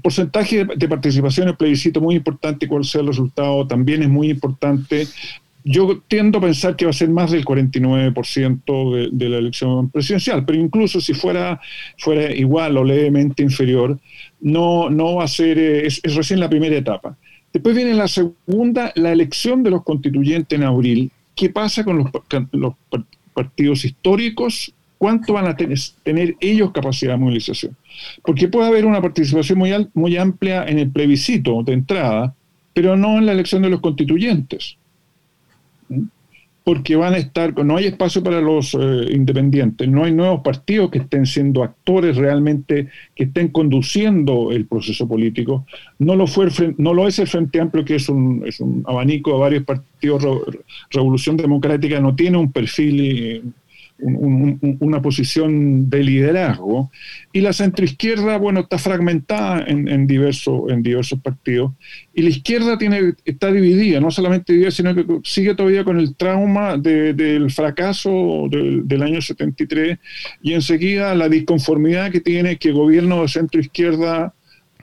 [0.02, 4.30] porcentaje de, participación en el plebiscito muy importante, cuál sea el resultado también es muy
[4.30, 5.06] importante.
[5.64, 9.90] Yo tiendo a pensar que va a ser más del 49% de, de, la elección
[9.90, 11.60] presidencial, pero incluso si fuera,
[11.98, 13.98] fuera igual o levemente inferior,
[14.40, 17.16] no, no va a ser, eh, es, recién la primera etapa.
[17.52, 21.10] Después viene la segunda, la elección de los constituyentes en abril.
[21.34, 22.10] ¿Qué pasa con los,
[22.52, 22.74] los
[23.34, 27.76] partidos históricos cuánto van a tener, ellos capacidad de movilización.
[28.22, 32.34] Porque puede haber una participación muy, muy amplia en el plebiscito de entrada,
[32.74, 34.76] pero no en la elección de los constituyentes.
[36.64, 40.90] Porque van a estar, no hay espacio para los eh, independientes, no hay nuevos partidos
[40.90, 45.64] que estén siendo actores realmente, que estén conduciendo el proceso político.
[45.98, 49.32] No lo, fue no lo es el Frente Amplio, que es un, es un abanico
[49.32, 50.22] de varios partidos.
[50.90, 53.54] Revolución Democrática no tiene un perfil
[54.00, 56.90] una posición de liderazgo.
[57.32, 61.72] Y la centroizquierda, bueno, está fragmentada en, en, en diversos partidos.
[62.14, 66.14] Y la izquierda tiene, está dividida, no solamente dividida, sino que sigue todavía con el
[66.14, 69.98] trauma del fracaso del, del, año 73
[70.42, 74.34] y enseguida la disconformidad que tiene que gobiernos de centroizquierda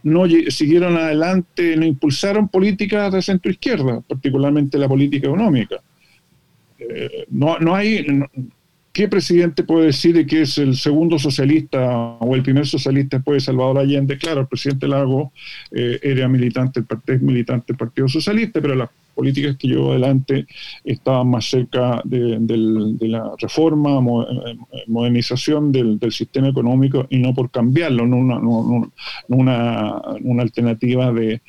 [0.05, 5.77] no siguieron adelante, no impulsaron políticas de centroizquierda, particularmente la política económica.
[6.77, 8.05] Eh, no, no hay,
[8.95, 13.45] ¿Qué presidente puede decir que es el segundo socialista o el primer socialista después de
[13.47, 14.17] Salvador Allende?
[14.17, 15.33] Claro, el presidente Lago
[15.71, 20.47] eh, era militante, el partido, militante del Partido Socialista, pero las políticas que llevó adelante
[20.85, 22.39] estaban más cerca de,
[23.01, 28.89] la reforma, eh, modernización del, sistema económico y no por cambiarlo, no
[29.27, 31.41] una alternativa de,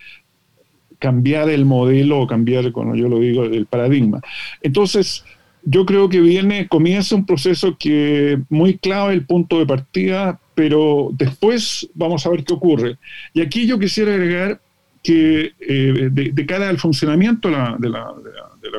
[0.98, 4.20] cambiar el modelo o cambiar, como yo lo digo, el paradigma.
[4.62, 5.24] Entonces,
[5.68, 11.10] yo creo que viene, comienza un proceso que muy clave el punto de partida, pero
[11.12, 12.96] después vamos a ver qué ocurre.
[13.34, 14.60] Y aquí yo quisiera agregar
[15.02, 18.14] que eh, de, cara al funcionamiento de la,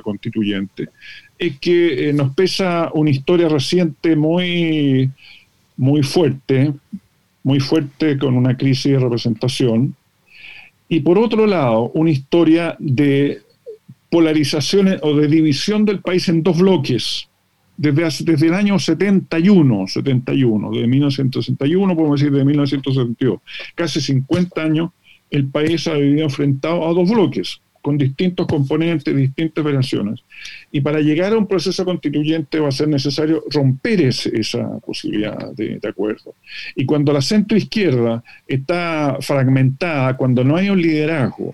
[0.02, 0.90] constituyente,
[1.38, 5.10] es que eh, nos pesa una historia reciente muy,
[5.76, 6.74] muy fuerte,
[7.44, 9.96] muy fuerte con una crisis de representación,
[10.88, 13.42] y por otro lado, una historia de
[14.10, 17.28] polarización o de división del país en dos bloques.
[17.78, 23.40] Desde, desde el año 71, 71, de 1961, podemos decir de 1972,
[23.76, 24.92] casi 50 años,
[25.30, 30.22] el país ha vivido enfrentado a dos bloques, con distintos componentes, distintas operaciones.
[30.72, 35.78] Y para llegar a un proceso constituyente va a ser necesario romper esa posibilidad de,
[35.80, 36.34] de, acuerdo.
[36.76, 41.54] Y cuando la centro izquierda está fragmentada, cuando no hay un liderazgo,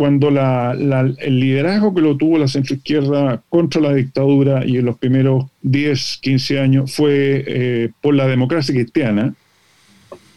[0.00, 5.44] cuando el liderazgo que lo tuvo la centroizquierda contra la dictadura y en los primeros
[5.60, 9.34] 10, 15 años fue eh, por la democracia cristiana,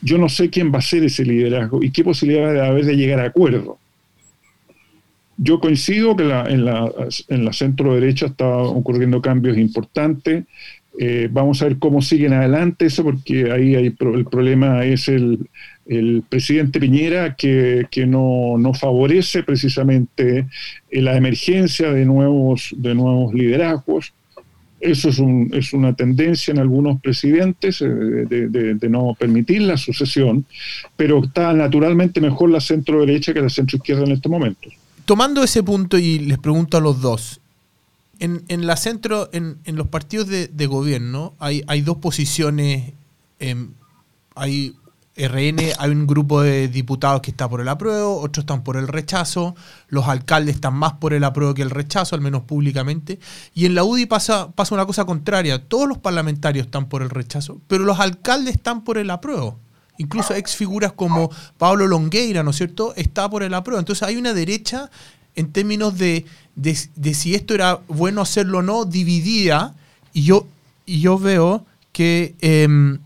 [0.02, 2.98] yo no sé quién va a ser ese liderazgo y qué posibilidad de haber de
[2.98, 3.78] llegar a acuerdo.
[5.38, 6.92] Yo coincido que en, la,
[7.30, 10.44] en la centro derecha está ocurriendo cambios importantes.
[11.00, 15.40] Eh, vamos a ver cómo siguen adelante eso, porque ahí hay el problema es el,
[15.86, 20.48] el presidente Piñera que, no, favorece precisamente
[20.92, 24.14] la emergencia de nuevos, de nuevos liderazgos.
[24.80, 30.46] eso es, un, es una tendencia en algunos presidentes eh, de, no permitir la sucesión,
[30.96, 34.70] pero está naturalmente mejor la centro derecha que la centro izquierda en este momento.
[35.06, 37.42] Tomando ese punto y les pregunto a los dos,
[38.20, 42.94] en, en la centro, en, en los partidos de, gobierno hay, hay dos posiciones,
[43.40, 43.72] em,
[44.36, 44.76] hay
[45.16, 48.88] RN hay un grupo de diputados que está por el apruebo, otros están por el
[48.88, 49.56] rechazo,
[49.88, 53.20] los alcaldes están más por el apruebo que el rechazo, al menos públicamente,
[53.54, 57.12] y en la UDI pasa, pasa una cosa contraria, todos los parlamentarios están por el
[57.12, 59.60] rechazo, pero los alcaldes están por el apruebo.
[60.00, 63.80] Incluso ex figuras como Pablo Longueira, ¿no es cierto?, está por el apruebo.
[63.80, 64.90] Entonces hay una derecha
[65.36, 69.76] en términos de, de, si esto era bueno hacerlo o no, dividida,
[70.12, 70.48] y yo,
[70.88, 72.34] y yo veo que...
[72.42, 73.00] Em,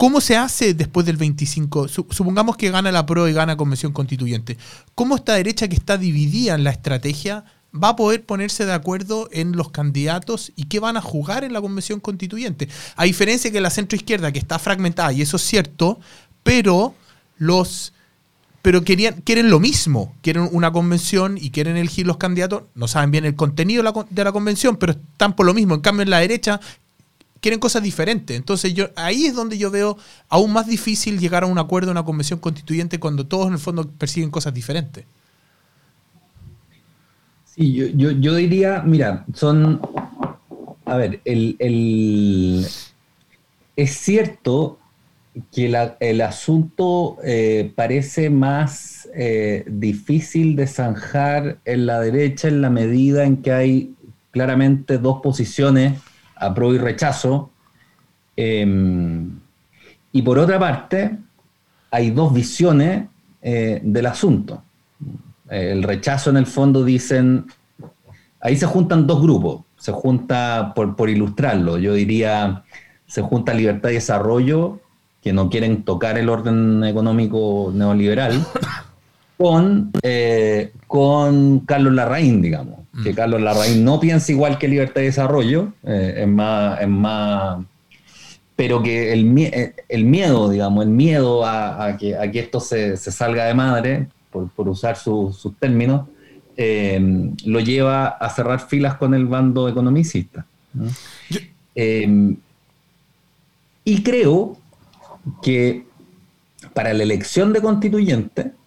[0.00, 1.88] ¿Cómo se hace después del 25?
[1.88, 4.56] Supongamos que gana la PRO y gana Convención Constituyente.
[4.94, 9.28] ¿Cómo esta derecha que está dividida en la estrategia va a poder ponerse de acuerdo
[9.30, 12.66] en los candidatos y qué van a jugar en la Convención Constituyente?
[12.96, 16.00] A diferencia que la centroizquierda, que está fragmentada, y eso es cierto,
[16.42, 16.94] pero
[17.36, 17.92] los
[18.62, 23.10] pero querían, quieren lo mismo, quieren una convención y quieren elegir los candidatos, no saben
[23.10, 25.74] bien el contenido de la, de la, convención, pero están por lo mismo.
[25.74, 26.60] En cambio, en la derecha
[27.40, 28.36] quieren cosas diferentes.
[28.36, 29.96] Entonces yo ahí es donde yo veo
[30.28, 33.58] aún más difícil llegar a un acuerdo, a una convención constituyente cuando todos en el
[33.58, 35.04] fondo persiguen cosas diferentes.
[37.44, 39.80] Sí, yo, yo, diría, mira, son,
[40.84, 42.64] a ver, el,
[43.76, 44.78] es cierto
[45.52, 52.70] que el asunto eh, parece más eh, difícil de zanjar en la derecha en la
[52.70, 53.94] medida en que hay
[54.30, 56.00] claramente dos posiciones
[56.40, 57.50] apruebo y rechazo.
[58.36, 59.38] Em,
[60.12, 61.16] y por otra parte,
[61.90, 63.06] hay dos visiones
[63.42, 64.62] eh, del asunto.
[65.48, 67.46] El rechazo en el fondo dicen,
[68.40, 72.64] ahí se juntan dos grupos, se junta, por, por ilustrarlo, yo diría,
[73.06, 74.78] se junta libertad y desarrollo,
[75.22, 78.46] que no quieren tocar el orden económico neoliberal,
[79.40, 83.14] con, eh, con Carlos Larraín, digamos que mm.
[83.14, 87.64] Carlos Larraín no piensa igual que Libertad y Desarrollo, eh, es, más, es más,
[88.54, 92.98] pero que el, eh, el miedo, digamos, el miedo a, que, a que, esto se,
[92.98, 96.06] se, salga de madre, por, por usar sus términos,
[96.58, 100.44] eh, lo lleva a cerrar filas con el bando economicista.
[103.84, 104.58] y creo
[105.40, 105.86] que
[106.74, 108.59] para la elección de constituyente,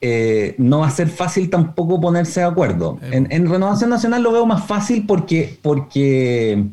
[0.00, 2.98] eh, no va a ser fácil tampoco ponerse de acuerdo.
[3.10, 6.66] En, Renovación Nacional lo veo más fácil porque, porque,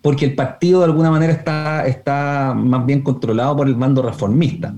[0.00, 4.74] porque el partido de alguna manera está, está más bien controlado por el mando reformista.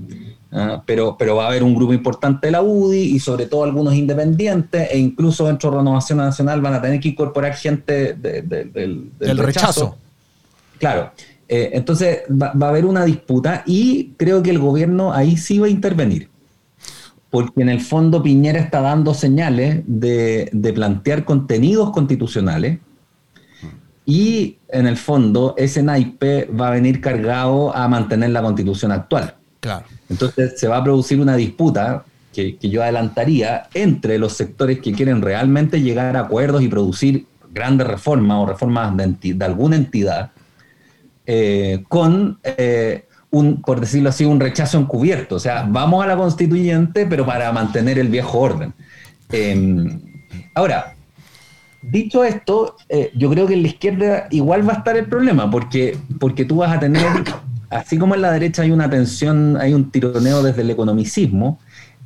[0.51, 0.83] ¿ah?
[0.85, 3.93] pero, pero va a haber un grupo importante de la UDI y sobre todo algunos
[3.93, 9.97] independientes e incluso dentro de Renovación Nacional van a tener que incorporar gente del, rechazo.
[10.77, 11.11] Claro.
[11.47, 15.59] Eh, entonces va, va, a haber una disputa y creo que el gobierno ahí sí
[15.59, 16.32] va a intervenir
[17.33, 22.77] porque en el fondo Piñera está dando señales de, plantear contenidos constitucionales
[24.05, 29.33] y en el fondo ese naipe va a venir cargado a mantener la constitución actual.
[29.61, 29.83] Claro.
[30.11, 35.19] Entonces se va a producir una disputa que, yo adelantaría entre los sectores que quieren
[35.23, 40.29] realmente llegar a acuerdos y producir grandes reformas o reformas de, alguna entidad
[41.25, 45.35] eh, con eh, un, por decirlo así, un rechazo encubierto.
[45.35, 48.73] O sea, vamos a la constituyente, pero para mantener el viejo orden.
[49.31, 49.99] Em,
[50.53, 50.93] ahora,
[51.81, 55.49] dicho esto, eh, yo creo que en la izquierda igual va a estar el problema,
[55.49, 57.07] porque, porque tú vas a tener,
[57.71, 61.59] así como en la derecha hay una tensión, hay un tironeo desde el economicismo,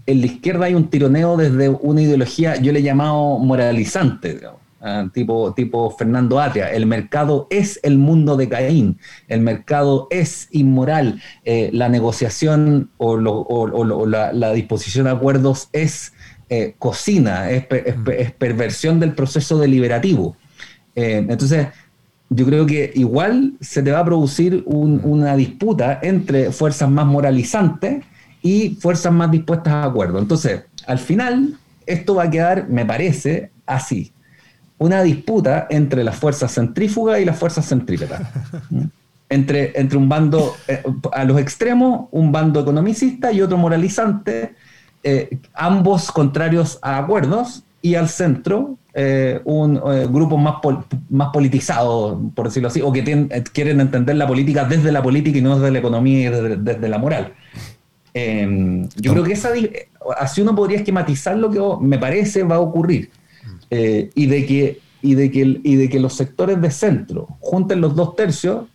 [0.06, 4.62] en la izquierda hay un tironeo desde una ideología, yo le he llamado moralizante, digamos.
[4.80, 10.50] Ah, tipo, tipo Fernando Atria, el mercado es el mundo de Caín, el mercado es
[10.52, 16.14] inmoral, eh, la negociación o, la, disposición de acuerdos es
[16.50, 17.66] eh, cocina, es,
[18.38, 20.38] perversión del proceso deliberativo.
[20.94, 21.70] Eh, entonces,
[22.30, 28.06] yo creo que igual se te va a producir una disputa entre fuerzas más moralizantes
[28.44, 30.20] y fuerzas más dispuestas a acuerdo.
[30.20, 34.14] Entonces, al final, esto va a quedar, me parece, así
[34.80, 38.22] una disputa entre las fuerzas centrífugas y las fuerzas centrípetas.
[39.30, 44.56] entre, entre un bando, eh, a los extremos, un bando economicista y otro moralizante,
[45.04, 49.76] eh, ambos contrarios a acuerdos, y al centro, eh, un
[50.12, 50.56] grupo más,
[51.10, 53.04] más politizado, por decirlo así, o que
[53.54, 56.98] quieren entender la política desde la política y no desde la economía y desde, la
[56.98, 57.34] moral.
[58.14, 59.52] Em, yo creo que esa,
[60.20, 63.12] así uno podría esquematizar lo que me parece va a ocurrir.
[63.70, 67.82] Eh, y de que y de que, y de que los sectores de centro junten
[67.82, 68.66] los dos tercios,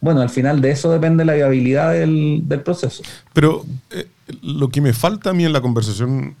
[0.00, 3.02] bueno, al final de eso depende la viabilidad del, proceso.
[3.32, 4.06] Pero eh,
[4.42, 6.36] lo que me falta a mí en la conversación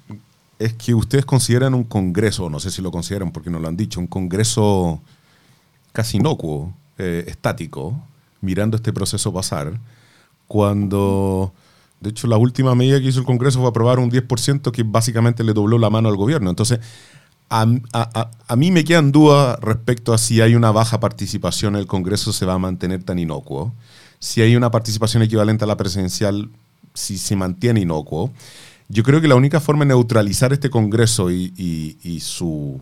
[0.58, 3.76] es que ustedes consideran un Congreso, no sé si lo consideran porque no lo han
[3.76, 5.02] dicho, un Congreso
[5.92, 7.98] casi inocuo, eh, estático,
[8.40, 9.78] mirando este proceso pasar,
[10.46, 11.52] cuando,
[12.00, 15.42] de hecho, la última medida que hizo el Congreso fue aprobar un 10% que básicamente
[15.42, 16.50] le dobló la mano al gobierno.
[16.50, 16.80] Entonces,
[17.48, 22.46] a, mí me quedan dudas respecto a si hay una baja participación, el Congreso se
[22.46, 23.72] va a mantener tan inocuo.
[24.18, 26.50] Si hay una participación equivalente a la presidencial,
[26.94, 28.32] si se mantiene inocuo.
[28.88, 32.80] Yo creo que la única forma de neutralizar este Congreso y, su,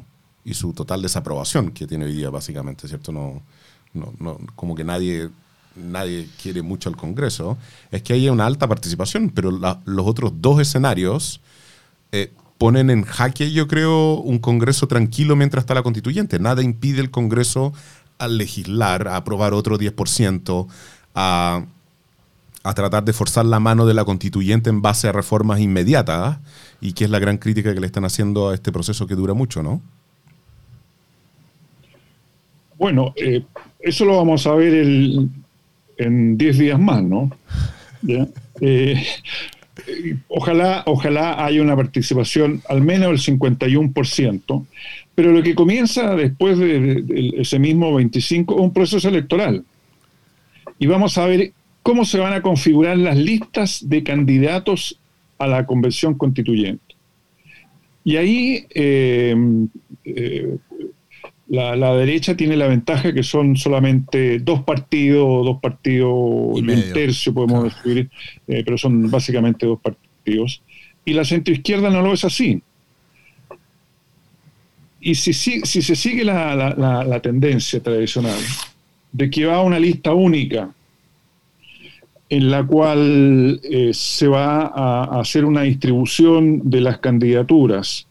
[0.75, 3.13] total desaprobación que tiene hoy día, básicamente, ¿cierto?
[3.13, 3.43] No,
[4.57, 5.29] como que nadie,
[5.77, 7.59] nadie quiere mucho al Congreso,
[7.91, 11.41] es que haya una alta participación, pero los otros dos escenarios
[12.13, 16.39] eh, ponen en jaque, yo creo, un Congreso tranquilo mientras está la constituyente.
[16.39, 17.73] Nada impide el Congreso
[18.19, 20.67] a legislar, a aprobar otro 10%,
[21.15, 21.65] a,
[22.63, 26.39] a tratar de forzar la mano de la constituyente en base a reformas inmediatas,
[26.81, 29.35] y que es la gran crítica que le están haciendo a este proceso que dura
[29.35, 29.83] mucho, ¿no?
[32.79, 33.45] Bueno, eh,
[33.81, 34.75] eso lo vamos a ver
[35.97, 37.31] en 10 días más, ¿no?
[38.61, 39.07] Eh,
[40.29, 44.67] ojalá, ojalá haya una participación al menos del 51%,
[45.15, 49.65] pero lo que comienza después de, ese mismo 25 es un proceso electoral.
[50.79, 54.99] Y vamos a ver cómo se van a configurar las listas de candidatos
[55.39, 56.83] a la convención constituyente.
[58.05, 59.35] Y ahí eh,
[61.49, 67.35] la, derecha tiene la ventaja que son solamente dos partidos, dos partidos y, un tercio,
[67.35, 68.11] podemos decir,
[68.49, 70.63] eh, pero son básicamente dos partidos.
[71.05, 72.63] Y la centroizquierda no lo es así.
[75.01, 78.41] Y si, si, si se sigue la, tendencia tradicional
[79.13, 80.71] de que va a una lista única
[82.31, 88.09] en la cual eh, se va a hacer una distribución de las candidaturas,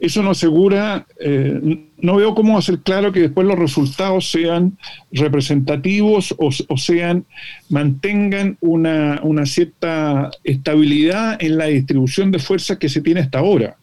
[0.00, 4.76] eso no asegura, eh, no veo cómo hacer claro que después los resultados sean
[5.12, 7.24] representativos o, sean,
[7.70, 13.76] mantengan una, cierta estabilidad en la distribución de fuerzas que se tiene hasta ahora.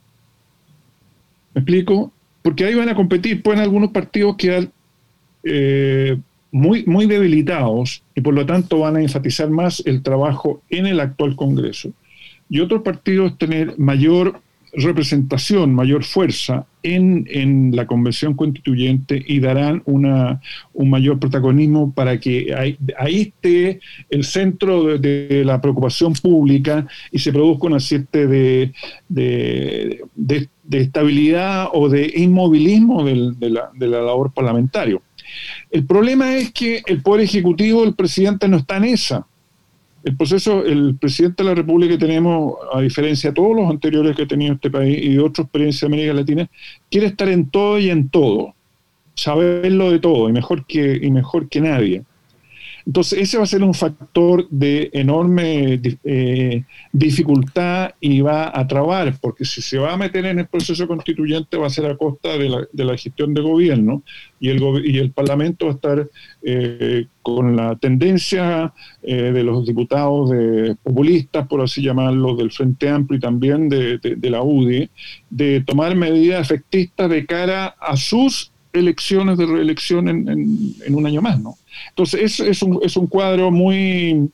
[1.54, 2.12] ¿Me explico?
[2.42, 4.68] Porque ahí van a competir, pueden algunos partidos quedar
[5.44, 6.18] eh,
[6.52, 11.00] muy, muy debilitados y por lo tanto van a enfatizar más el trabajo en el
[11.00, 11.94] actual Congreso.
[12.50, 14.42] Y otros partidos tener mayor
[14.74, 20.42] representación, mayor fuerza en, en, la convención constituyente y darán una,
[20.74, 22.54] un mayor protagonismo para que
[22.98, 23.80] ahí, esté
[24.10, 28.72] el centro de, la preocupación pública y se produzca una cierta de,
[29.10, 35.00] de, de, estabilidad o de inmovilismo de, la, de la labor parlamentaria.
[35.70, 39.28] El problema es que el Poder Ejecutivo, el presidente no está en esa
[40.04, 44.16] el proceso, el presidente de la República que tenemos, a diferencia de todos los anteriores
[44.16, 46.50] que ha tenido este país y de otras experiencias de América Latina,
[46.90, 48.56] quiere estar en todo y en todo,
[49.16, 52.04] saberlo de todo y mejor que, y mejor que nadie.
[52.86, 59.16] Entonces, ese va a ser un factor de enorme eh, dificultad y va a trabar,
[59.22, 62.38] porque si se va a meter en el proceso constituyente va a ser a costa
[62.38, 64.04] de la, de la gestión de gobierno
[64.40, 66.10] y el, y el Parlamento va a estar
[66.44, 72.90] eh, con la tendencia eh, de los diputados de populistas, por así llamarlo, del Frente
[72.90, 74.90] Amplio y también de, la UDI,
[75.30, 81.40] de tomar medidas efectistas de cara a sus elecciones de reelección en, un año más,
[81.40, 81.56] ¿no?
[81.90, 84.30] Entonces, es, un, es un cuadro muy,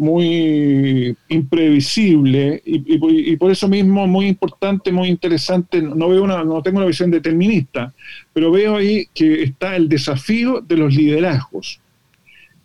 [0.00, 5.82] muy imprevisible y, por eso mismo muy importante, muy interesante.
[5.82, 7.92] No veo una, no tengo una visión determinista,
[8.32, 11.80] pero veo ahí que está el desafío de los liderazgos.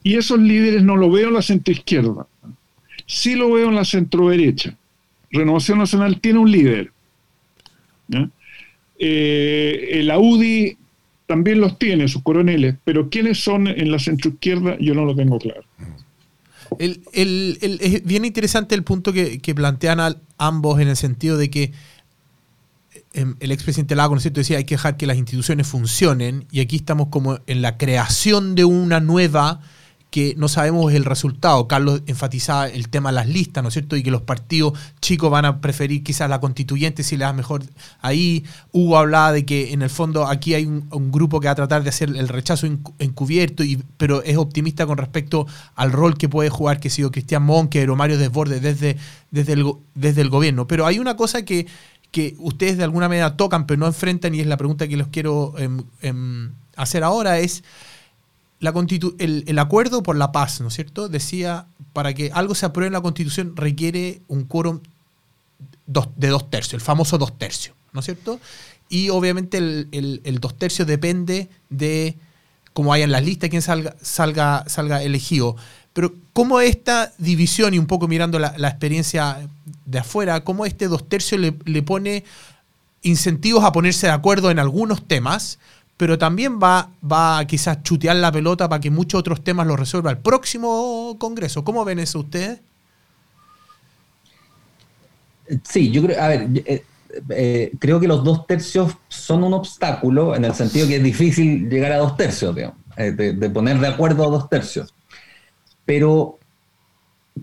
[0.02, 2.26] Y esos líderes no lo veo en la centroizquierda,
[3.06, 4.78] sí lo veo en la centroderecha.
[5.30, 6.92] Renovación Nacional tiene un líder.
[8.98, 10.78] Eh, la UDI
[11.28, 15.40] también los tiene, sus coroneles, pero quiénes son en la centroizquierda yo no lo tengo
[15.40, 15.64] claro.
[16.80, 20.00] es bien interesante el punto que, plantean
[20.38, 21.72] ambos en el sentido de que
[23.14, 26.46] em, el expresidente Lago, ¿no es cierto?, decía hay que dejar que las instituciones funcionen
[26.52, 29.62] y aquí estamos como en la creación de una nueva
[30.16, 31.68] que no sabemos el resultado.
[31.68, 33.98] Carlos enfatizaba el tema de las listas, ¿no es cierto?
[33.98, 37.66] Y que los partidos chicos van a preferir quizás la constituyente si le da mejor
[38.00, 38.46] ahí.
[38.72, 41.84] Hugo hablaba de que en el fondo aquí hay un, grupo que va a tratar
[41.84, 42.66] de hacer el rechazo
[42.98, 47.12] encubierto, y, pero es optimista con respecto al rol que puede jugar, que ha sido
[47.12, 48.96] Cristian Monque o Mario Desbordes desde,
[49.32, 50.66] desde, el, desde el gobierno.
[50.66, 51.68] Pero hay una cosa que,
[52.12, 55.10] que ustedes de alguna manera tocan pero no enfrentan y es la pregunta que los
[55.10, 57.66] quiero em, em, hacer ahora es
[58.66, 58.74] la
[59.20, 61.08] el, el, acuerdo por la paz, ¿no es cierto?
[61.08, 64.82] Decía, para que algo se apruebe en la constitución requiere un quórum
[65.88, 68.40] de dos tercios, el famoso dos tercios, ¿no es cierto?
[68.90, 72.18] Y obviamente el, dos tercios depende de
[72.74, 75.56] cómo vayan las listas, quién salga, salga, salga elegido.
[75.94, 79.48] Pero cómo esta división, y un poco mirando la, experiencia
[79.86, 82.26] de afuera, cómo este dos tercios le, le, pone
[83.02, 85.58] incentivos a ponerse de acuerdo en algunos temas,
[85.98, 89.80] pero también va, va a quizás chutear la pelota para que muchos otros temas los
[89.80, 91.64] resuelva el próximo Congreso.
[91.64, 92.60] ¿Cómo ven eso ustedes?
[95.64, 96.84] Sí, yo creo, a ver, eh,
[97.30, 101.70] eh, creo que los dos tercios son un obstáculo en el sentido que es difícil
[101.70, 102.56] llegar a dos tercios,
[102.98, 104.94] eh, de, poner de acuerdo a dos tercios.
[105.86, 106.40] Pero,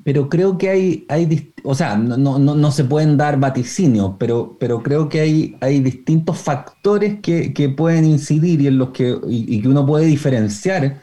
[0.05, 4.57] pero creo que hay, hay o sea, no, no, no, se pueden dar vaticinios, pero,
[4.59, 9.19] pero creo que hay, hay distintos factores que, que pueden incidir y en los que,
[9.29, 11.01] y, que uno puede diferenciar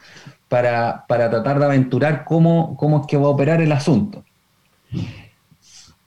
[0.47, 4.23] para, para, tratar de aventurar cómo, cómo es que va a operar el asunto.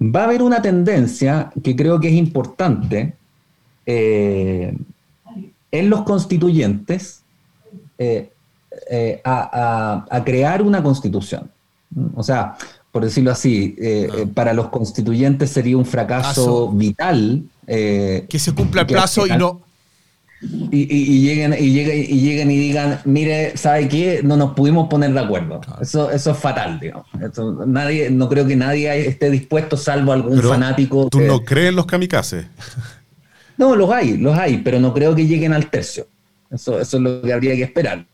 [0.00, 3.14] Va a haber una tendencia que creo que es importante
[3.86, 4.76] eh,
[5.70, 7.22] en los constituyentes
[7.98, 8.30] eh,
[8.90, 11.50] eh, a, crear una constitución.
[12.14, 12.56] O sea,
[12.90, 14.24] por decirlo así, ah.
[14.34, 17.42] para los constituyentes sería un fracaso vital.
[17.66, 19.62] que se cumpla el plazo y no
[20.42, 24.22] y, lleguen, y, lleguen, y lleguen y digan, mire, ¿sabe qué?
[24.24, 25.60] No nos pudimos poner de acuerdo.
[25.80, 27.06] Eso, eso es fatal, digamos.
[27.66, 31.08] nadie, no creo que nadie esté dispuesto, salvo algún fanático.
[31.08, 32.46] ¿Tú no crees en los kamikazes?
[33.58, 36.08] No, los hay, los hay, pero no creo que lleguen al tercio.
[36.50, 38.06] Eso, eso es lo que habría que esperar.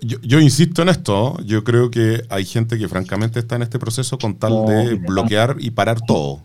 [0.00, 4.18] Yo, insisto en esto, yo creo que hay gente que francamente está en este proceso
[4.18, 6.42] con tal de bloquear y parar todo.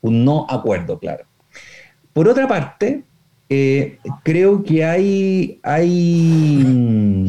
[0.00, 1.24] Un no acuerdo, claro.
[2.12, 3.04] Por otra parte,
[3.48, 7.28] eh, creo que hay, hay mm,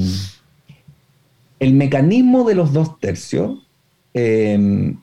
[1.59, 3.67] el mecanismo de los dos tercios
[4.13, 4.97] em,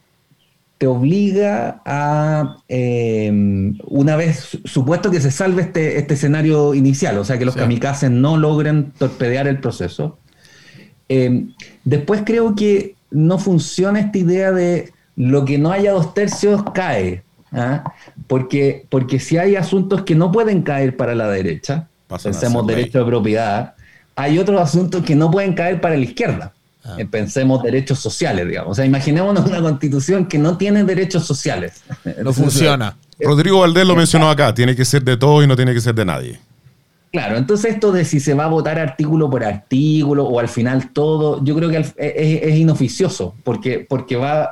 [0.79, 7.25] te obliga a, em, una vez, supuesto que se salve este, este escenario inicial, o
[7.25, 10.19] sea, que los kamikazes no logren torpedear el proceso,
[11.09, 11.53] em,
[11.85, 17.25] después creo que no funciona esta idea de lo que no haya dos tercios cae.
[17.53, 17.93] ¿ah?
[18.29, 21.89] Porque, porque si hay asuntos que no pueden caer para la derecha,
[22.23, 23.75] pensemos derecho de propiedad,
[24.15, 26.53] hay otros asuntos que no pueden caer para la izquierda.
[26.97, 28.73] Eh, pensemos derechos sociales, digamos.
[28.73, 31.83] O sea, imaginémonos una constitución que no tiene derechos sociales.
[32.23, 32.97] No funciona.
[33.21, 35.95] Rodrigo Valdés lo mencionó acá, tiene que ser de todos y no tiene que ser
[35.95, 36.41] de nadie.
[37.13, 40.91] Claro, entonces esto de si se va a votar artículo por artículo o al final
[40.93, 44.51] todo, yo creo que es, es inoficioso, porque, porque va,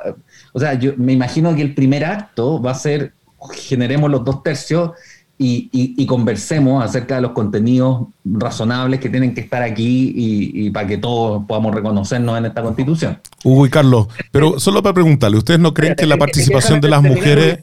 [0.53, 3.13] o sea, yo me imagino que el primer acto va a ser
[3.53, 4.91] generemos los dos tercios
[5.39, 10.97] y, conversemos acerca de los contenidos razonables que tienen que estar aquí y, para que
[10.97, 13.19] todos podamos reconocernos en esta constitución.
[13.43, 17.03] Hugo y Carlos, pero solo para preguntarle, ¿ustedes no creen que la participación de las
[17.03, 17.59] mujeres...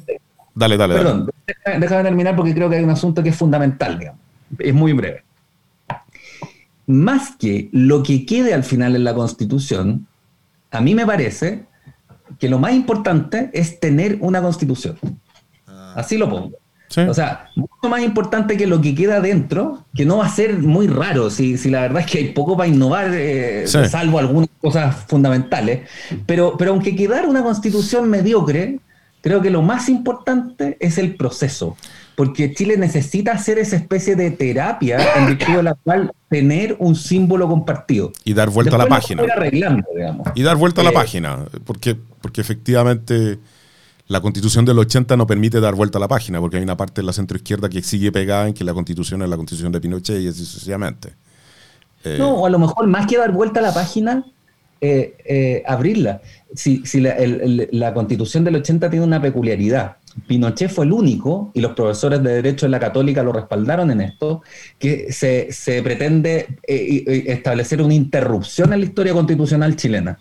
[0.57, 1.31] Dale, dale, Perdón,
[1.81, 4.21] déjame terminar porque creo que hay un asunto que es fundamental, digamos.
[4.57, 5.25] Es muy breve.
[6.87, 10.07] Más que lo que quede al final en la constitución,
[10.71, 11.65] a mí me parece
[12.39, 14.97] que lo más importante es tener una constitución.
[15.97, 16.53] Así lo pongo.
[16.97, 20.59] O sea, mucho más importante que lo que queda dentro, que no va a ser
[20.59, 24.49] muy raro, si, si la verdad es que hay poco para innovar, eh, salvo algunas
[24.61, 25.89] cosas fundamentales.
[26.27, 28.79] Pero, pero aunque quedara una constitución mediocre,
[29.21, 31.77] creo que lo más importante es el proceso.
[32.15, 36.95] Porque Chile necesita hacer esa especie de terapia en virtud de la cual tener un
[36.95, 38.13] símbolo compartido.
[38.25, 39.25] Y dar vuelta a la página.
[39.25, 39.85] Arreglando,
[40.35, 41.39] y dar vuelta a la eh, página.
[41.65, 43.39] Porque, porque efectivamente
[44.07, 47.01] la constitución del 80 no permite dar vuelta a la página, porque hay una parte
[47.01, 50.21] de la centroizquierda que sigue pegada en que la constitución es la constitución de Pinochet
[50.21, 51.15] y así sucesivamente.
[52.05, 54.27] Eh, no, o a lo mejor más que dar vuelta a la página,
[54.83, 56.21] eh, eh, abrirla.
[56.55, 59.97] Si, la, constitución del 80 tiene una peculiaridad,
[60.27, 64.03] Pinochet fue el único, y los profesores de Derecho en la Católica lo respaldaron en
[64.03, 64.43] esto,
[64.79, 70.19] que se, se pretende establecer una interrupción en la historia constitucional chilena.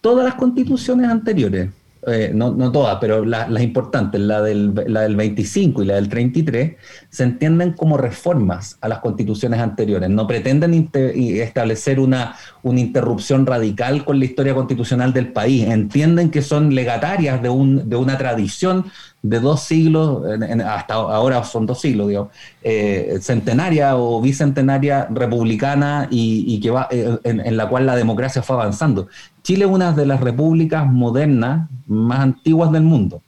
[0.00, 1.70] Todas las constituciones anteriores,
[2.06, 6.08] eh, no, no, todas, pero las importantes, la del, la del 25 y la del
[6.08, 6.76] 33,
[7.10, 10.08] se entienden como reformas a las constituciones anteriores.
[10.08, 15.66] No pretenden establecer una, una interrupción radical con la historia constitucional del país.
[15.68, 18.86] Entienden que son legatarias de, un, de una tradición
[19.22, 20.22] de dos siglos,
[20.64, 22.30] hasta ahora son dos siglos, digo,
[22.62, 28.56] eh, centenaria o bicentenaria republicana y, que va, eh, en, la cual la democracia fue
[28.56, 29.08] avanzando.
[29.50, 33.20] Chile es una de las repúblicas modernas más antiguas del mundo.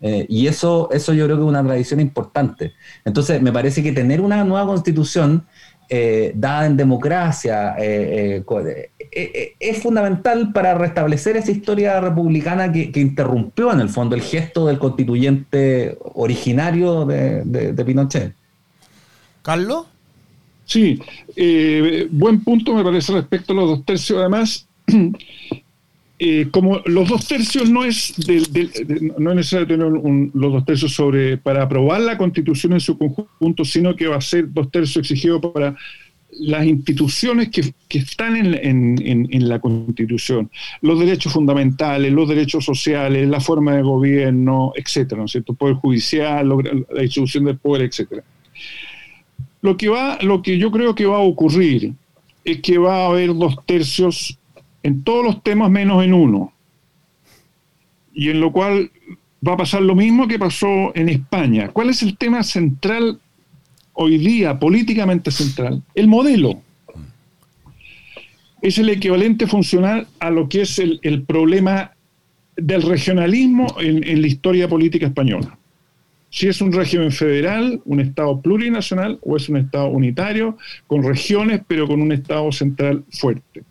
[0.00, 2.74] Eh, y eso, eso yo creo que es una tradición importante.
[3.04, 5.44] Entonces, me parece que tener una nueva constitución
[5.88, 8.44] eh, dada en democracia eh,
[9.58, 14.78] es fundamental para restablecer esa historia republicana que, interrumpió en el fondo el gesto del
[14.78, 18.32] constituyente originario de, Pinochet.
[19.42, 19.86] Carlos.
[20.64, 21.00] Sí,
[22.12, 24.20] buen punto me parece respecto a los dos tercios.
[24.20, 24.65] Además,
[26.18, 28.14] Eh, como los dos tercios no es,
[29.18, 33.66] no es necesario tener los dos tercios sobre para aprobar la constitución en su conjunto,
[33.66, 35.76] sino que va a ser dos tercios exigidos para
[36.38, 43.74] las instituciones que, están en, la constitución, los derechos fundamentales, los derechos sociales, la forma
[43.74, 45.52] de gobierno, etcétera, ¿no es cierto?
[45.52, 46.48] Poder judicial,
[46.90, 48.22] la distribución del poder, etcétera.
[49.60, 51.92] Lo que va, lo que yo creo que va a ocurrir
[52.44, 54.38] es que va a haber dos tercios
[54.82, 56.52] en todos los temas menos en uno.
[58.14, 58.90] Y en lo cual
[59.46, 61.68] va a pasar lo mismo que pasó en España.
[61.68, 63.20] ¿Cuál es el tema central
[63.92, 65.82] hoy día, políticamente central?
[65.94, 66.60] El modelo.
[68.62, 71.92] Es el equivalente funcional a lo que es el, problema
[72.56, 75.58] del regionalismo en, la historia política española
[76.28, 81.62] si es un régimen federal, un Estado plurinacional o es un Estado unitario, con regiones,
[81.66, 83.62] pero con un Estado central fuerte.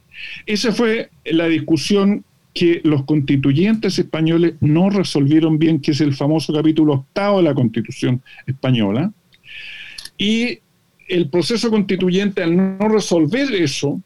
[0.46, 6.54] Esa fue la discusión que los constituyentes españoles no resolvieron bien, que es el famoso
[6.54, 9.12] capítulo octavo de la Constitución española.
[10.18, 10.60] Y
[11.10, 14.02] el proceso constituyente, al no resolver eso,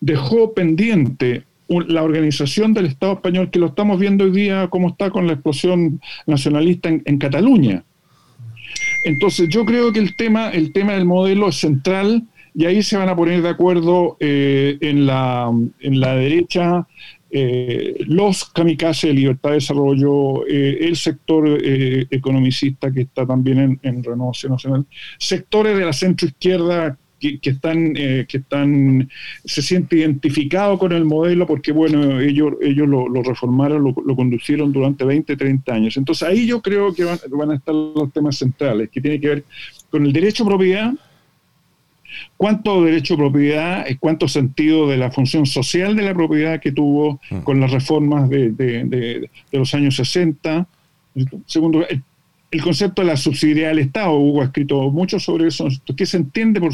[0.00, 5.10] dejó pendiente la organización del Estado español, que lo estamos viendo hoy día como está
[5.10, 7.84] con la explosión nacionalista en, Cataluña.
[9.04, 12.24] Entonces yo creo que el tema, el tema del modelo es central
[12.54, 16.86] y ahí se van a poner de acuerdo eh, en, la, en la derecha
[17.30, 24.02] eh, los kamikazes de libertad de desarrollo, eh, el sector economicista que está también en,
[24.02, 24.86] Renovación Nacional,
[25.18, 29.10] sectores de la centroizquierda que, que, están, que están,
[29.44, 34.72] se siente identificado con el modelo porque, bueno, ellos, ellos lo, reformaron, lo, lo, conducieron
[34.72, 35.96] durante 20, 30 años.
[35.96, 39.44] Entonces ahí yo creo que van, a estar los temas centrales, que tienen que ver
[39.90, 40.94] con el derecho a propiedad,
[42.36, 47.20] cuánto derecho a propiedad, cuánto sentido de la función social de la propiedad que tuvo
[47.30, 47.38] mm.
[47.40, 50.66] con las reformas de, los años 60.
[51.46, 55.68] Segundo, el, concepto de la subsidiariedad del Estado, Hugo ha escrito mucho sobre eso.
[55.96, 56.72] ¿Qué se entiende por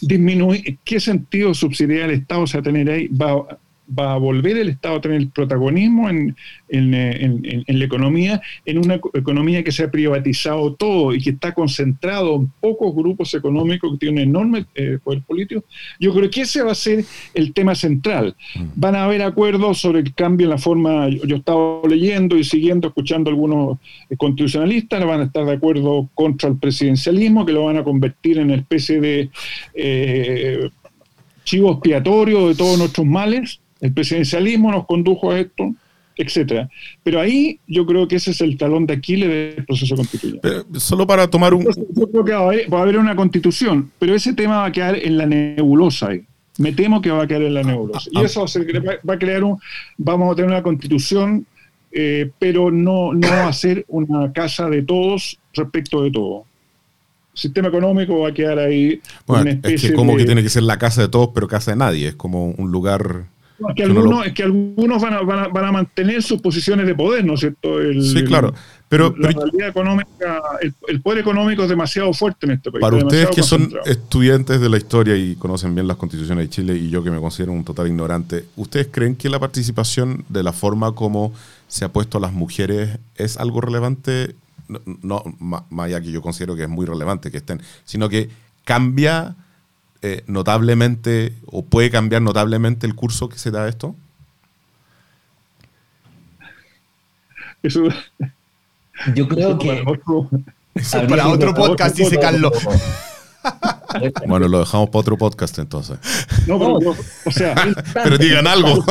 [0.00, 0.78] disminuir?
[0.84, 3.08] ¿Qué sentido subsidiariedad del Estado se va a tener ahí?
[3.08, 3.58] Va,
[3.98, 6.36] va a volver el Estado a tener el protagonismo en,
[6.68, 12.50] la economía, en una economía que se ha privatizado todo y que está concentrado en
[12.60, 15.64] pocos grupos económicos que tienen un enorme eh, poder político.
[16.00, 18.34] Yo creo que ese va a ser el tema central.
[18.54, 18.64] Mm.
[18.76, 22.44] Van a haber acuerdos sobre el cambio en la forma, yo he estado leyendo y
[22.44, 23.78] siguiendo, escuchando algunos
[24.08, 28.38] eh, constitucionalistas, van a estar de acuerdo contra el presidencialismo, que lo van a convertir
[28.38, 29.30] en una especie de...
[29.74, 30.70] Eh,
[31.44, 35.74] chivo expiatorio de todos nuestros males el presidencialismo nos condujo a esto,
[36.16, 36.70] etcétera.
[37.02, 40.48] Pero ahí yo creo que ese es el talón de Aquiles del proceso constituyente.
[40.78, 41.64] solo para tomar un...
[41.64, 45.18] yo creo que va a, haber, una constitución, pero ese tema va a quedar en
[45.18, 46.22] la nebulosa ahí.
[46.58, 48.08] Me temo que va a quedar en la nebulosa.
[48.12, 48.44] Y eso
[49.08, 49.58] va a, crear un...
[49.98, 51.44] Vamos a tener una constitución,
[51.90, 56.44] eh, pero no, no va a ser una casa de todos respecto de todo
[57.34, 59.00] sistema económico va a quedar ahí.
[59.26, 61.78] Bueno, es que como que tiene que ser la casa de todos, pero casa de
[61.78, 62.08] nadie.
[62.08, 63.24] Es como un lugar
[63.68, 67.24] es, que algunos, es que algunos van a, van, a, mantener sus posiciones de poder,
[67.24, 67.78] ¿no es cierto?
[68.00, 68.54] sí, claro.
[68.92, 72.82] Pero, la realidad económica, el, poder económico es demasiado fuerte en este país.
[72.82, 76.76] Para ustedes que son estudiantes de la historia y conocen bien las constituciones de Chile
[76.76, 80.52] y yo que me considero un total ignorante, ¿ustedes creen que la participación de la
[80.52, 81.32] forma como
[81.68, 84.36] se ha puesto a las mujeres es algo relevante?
[84.68, 85.24] No, no
[85.70, 88.28] más allá que yo considero que es muy relevante que estén, sino que
[88.64, 89.36] cambia
[90.02, 93.94] eh, notablemente o puede cambiar notablemente el curso que se da esto?
[97.62, 97.84] Eso,
[99.14, 99.84] yo creo que...
[100.74, 102.52] Eso para otro podcast, dice Carlos.
[104.26, 105.98] Bueno, lo dejamos para otro podcast entonces.
[106.46, 106.94] No, pero,
[107.26, 107.54] o sea,
[107.92, 108.84] pero digan algo.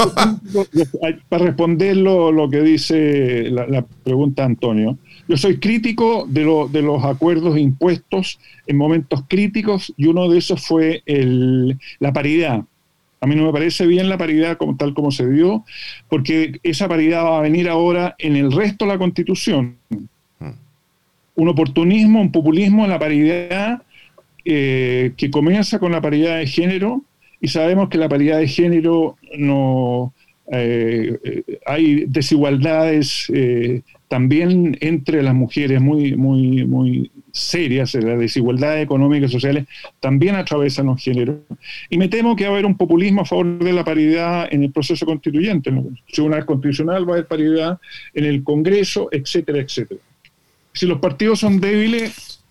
[1.30, 4.98] Para responder lo, que dice la, la pregunta Antonio,
[5.32, 11.04] yo soy crítico de, los acuerdos impuestos en momentos críticos y uno de esos fue
[12.00, 12.66] la paridad.
[13.22, 15.64] A mí no me parece bien la paridad como, tal como se dio,
[16.10, 19.78] porque esa paridad va a venir ahora en el resto de la Constitución.
[21.36, 23.84] Un oportunismo, un populismo en la paridad
[24.44, 27.04] eh, que comienza con la paridad de género
[27.40, 30.14] y sabemos que la paridad de género no...
[30.52, 33.32] Eh, eh, hay desigualdades
[34.12, 39.68] también entre las mujeres muy, muy, muy serias, las desigualdades económicas y sociales,
[40.02, 41.38] también atravesan los géneros.
[41.90, 44.64] Y me temo que va a haber un populismo a favor de la paridad en
[44.64, 45.70] el proceso constituyente.
[45.70, 47.80] En el Tribunal Constitucional va a haber paridad
[48.14, 50.02] en el Congreso, etcétera, etcétera.
[50.74, 52.44] Si los partidos son débiles,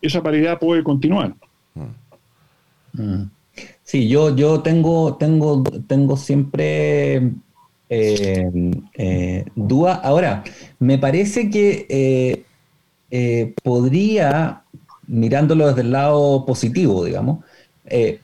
[0.00, 1.34] esa paridad puede continuar.
[3.82, 7.30] Sí, yo, yo tengo, tengo, tengo siempre
[7.88, 8.50] eh,
[8.94, 9.44] eh.
[10.02, 10.44] Ahora,
[10.78, 12.44] me parece que
[13.10, 14.62] eh, podría,
[15.06, 17.44] mirándolo desde el lado positivo, digamos,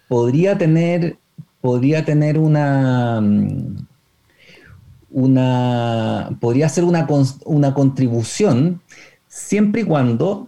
[0.08, 1.16] podría tener,
[1.60, 3.86] podría tener una, mm,
[5.10, 7.06] una, podría ser una,
[7.44, 8.80] una contribución
[9.28, 10.46] siempre y cuando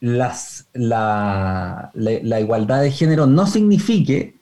[0.00, 4.34] las, la, igualdad de género no signifique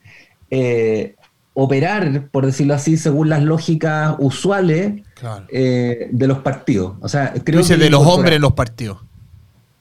[0.50, 1.14] eh,
[1.60, 5.02] operar, por decirlo así, según las lógicas usuales
[5.48, 6.94] eh, de los partidos.
[7.00, 8.98] O sea, creo que de los hombres en los partidos.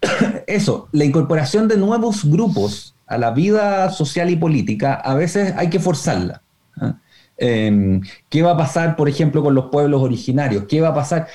[0.48, 5.70] Eso, la incorporación de nuevos grupos a la vida social y política, a veces hay
[5.70, 6.42] que forzarla.
[6.82, 6.96] ¿ah?
[7.38, 10.64] Em, ¿Qué va a pasar, por ejemplo, con los pueblos originarios?
[10.68, 11.28] ¿Qué va a pasar?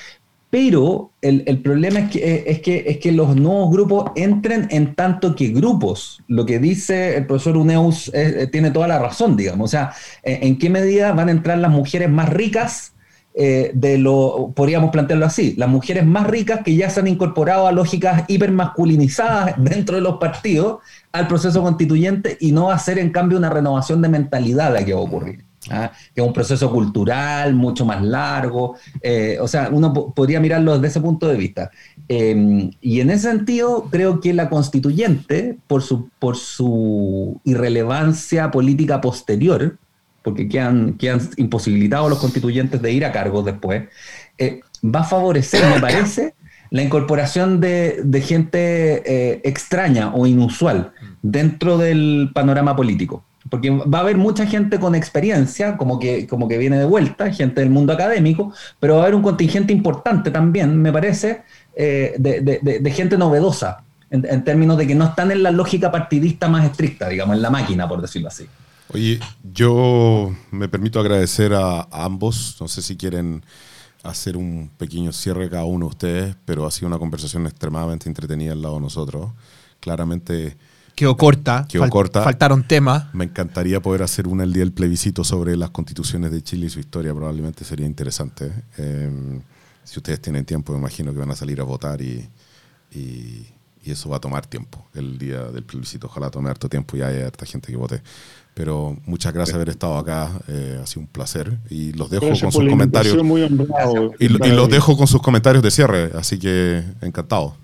[0.53, 5.35] Pero el, problema es que, es, que, es que los nuevos grupos entren en tanto
[5.35, 6.21] que grupos.
[6.27, 9.65] Lo que dice el profesor Uneus eh, tiene toda la razón, digamos.
[9.65, 12.93] O sea, ¿en, qué medida van a entrar las mujeres más ricas
[13.33, 17.65] eh, de lo, podríamos plantearlo así, las mujeres más ricas que ya se han incorporado
[17.65, 20.81] a lógicas hipermasculinizadas dentro de los partidos
[21.13, 24.99] al proceso constituyente y no ser en cambio una renovación de mentalidad la que va
[24.99, 25.43] a ocurrir?
[25.69, 25.91] ¿Ah?
[26.13, 28.75] que es un proceso cultural mucho más largo.
[29.01, 31.71] Eh, o sea, uno podría mirarlo desde ese punto de vista.
[32.07, 39.01] Em, y en ese sentido, creo que la constituyente, por su, por su irrelevancia política
[39.01, 39.77] posterior,
[40.21, 43.83] porque quedan, quedan imposibilitados los constituyentes de ir a cargo después,
[44.37, 46.33] eh, va a favorecer, me parece,
[46.69, 50.91] la incorporación de, gente eh, extraña o inusual
[51.21, 53.23] dentro del panorama político
[53.53, 57.31] porque va a haber mucha gente con experiencia, como que, como que viene de vuelta,
[57.31, 61.43] gente del mundo académico, pero va a haber un contingente importante también, me parece,
[61.75, 66.65] eh, de, gente novedosa, en, términos de que no están en la lógica partidista más
[66.65, 68.47] estricta, digamos, en la máquina, por decirlo así.
[68.91, 73.45] Oye, yo me permito agradecer a, ambos, no sé si quieren
[74.01, 78.53] hacer un pequeño cierre cada uno de ustedes, pero ha sido una conversación extremadamente entretenida
[78.53, 79.29] al lado de nosotros.
[79.79, 80.57] Claramente
[80.95, 81.65] Quedó corta.
[81.67, 82.23] Quedó corta.
[82.23, 83.13] Faltaron temas.
[83.13, 86.69] Me encantaría poder hacer una el día del plebiscito sobre las constituciones de Chile y
[86.69, 87.13] su historia.
[87.13, 88.51] Probablemente sería interesante.
[88.77, 89.41] Em,
[89.83, 92.27] si ustedes tienen tiempo, me imagino que van a salir a votar y,
[92.91, 93.47] y,
[93.85, 94.87] eso va a tomar tiempo.
[94.93, 98.01] El día del plebiscito, ojalá tome harto tiempo y haya harta gente que vote.
[98.53, 100.31] Pero muchas gracias por haber estado acá.
[100.47, 101.57] Eh, ha sido un placer.
[101.69, 103.17] Y los dejo con sus comentarios.
[104.19, 106.11] y, y los dejo con sus comentarios de cierre.
[106.15, 107.57] Así que encantado.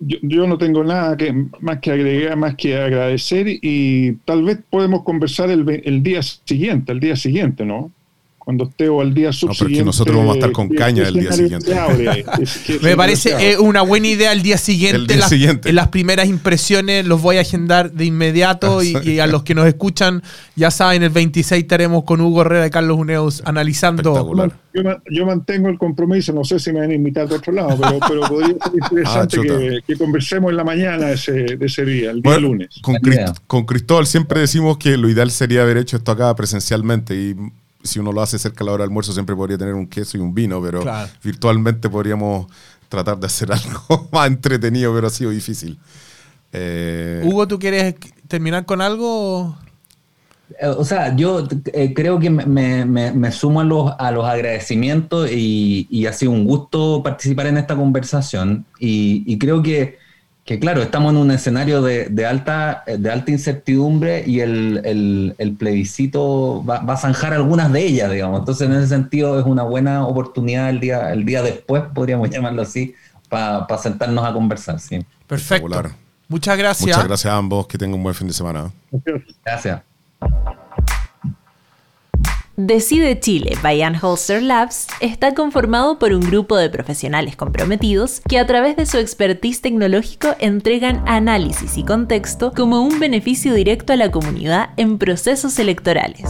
[0.00, 1.30] Yo, no tengo nada que,
[1.60, 6.92] más que agregar, más que agradecer y tal vez podemos conversar el, el día siguiente,
[6.92, 7.92] el día siguiente, ¿no?
[8.50, 9.64] Cuando esté o al día subsiguiente.
[9.64, 11.72] No, pero que nosotros vamos a estar con caña el día siguiente.
[12.82, 15.14] Me parece una buena idea el día siguiente.
[15.64, 19.66] En las primeras impresiones los voy a agendar de inmediato y, a los que nos
[19.66, 20.22] escuchan,
[20.56, 24.34] ya saben, el 26 estaremos con Hugo Herrera y Carlos Uneus analizando.
[25.10, 27.76] Yo, mantengo el compromiso, no sé si me van a invitar de otro lado,
[28.08, 32.38] pero, podría ser ah, interesante que, conversemos en la mañana de ese, día, el día
[32.38, 32.68] lunes.
[32.82, 32.96] Con,
[33.46, 37.34] con Cristóbal siempre decimos que lo ideal sería haber hecho esto acá presencialmente y
[37.82, 40.16] si uno lo hace cerca de la hora del almuerzo, siempre podría tener un queso
[40.16, 40.82] y un vino, pero
[41.22, 42.46] virtualmente podríamos
[42.88, 45.78] tratar de hacer algo más entretenido, pero ha sido difícil.
[46.52, 47.94] Eh, Hugo, ¿tú quieres
[48.28, 49.56] terminar con algo?
[50.60, 56.06] Eh, o sea, yo eh, creo que me, sumo a los, a los agradecimientos y,
[56.06, 59.98] ha sido un gusto participar en esta conversación y creo que
[60.50, 66.78] que claro, estamos en un escenario de, alta, de alta incertidumbre y el, plebiscito va,
[66.78, 68.40] a zanjar algunas de ellas, digamos.
[68.40, 72.62] Entonces, en ese sentido, es una buena oportunidad el día, el día después, podríamos llamarlo
[72.62, 72.96] así,
[73.28, 74.80] para sentarnos a conversar.
[74.80, 75.06] Sí.
[75.28, 75.92] Perfecto.
[76.26, 76.88] Muchas gracias.
[76.88, 77.68] Muchas gracias a ambos.
[77.68, 78.72] Que tengan un buen fin de semana.
[79.44, 79.82] Gracias.
[82.66, 88.46] Decide Chile by Holster Labs está conformado por un grupo de profesionales comprometidos que a
[88.46, 94.10] través de su expertise tecnológico entregan análisis y contexto como un beneficio directo a la
[94.10, 96.28] comunidad en procesos electorales.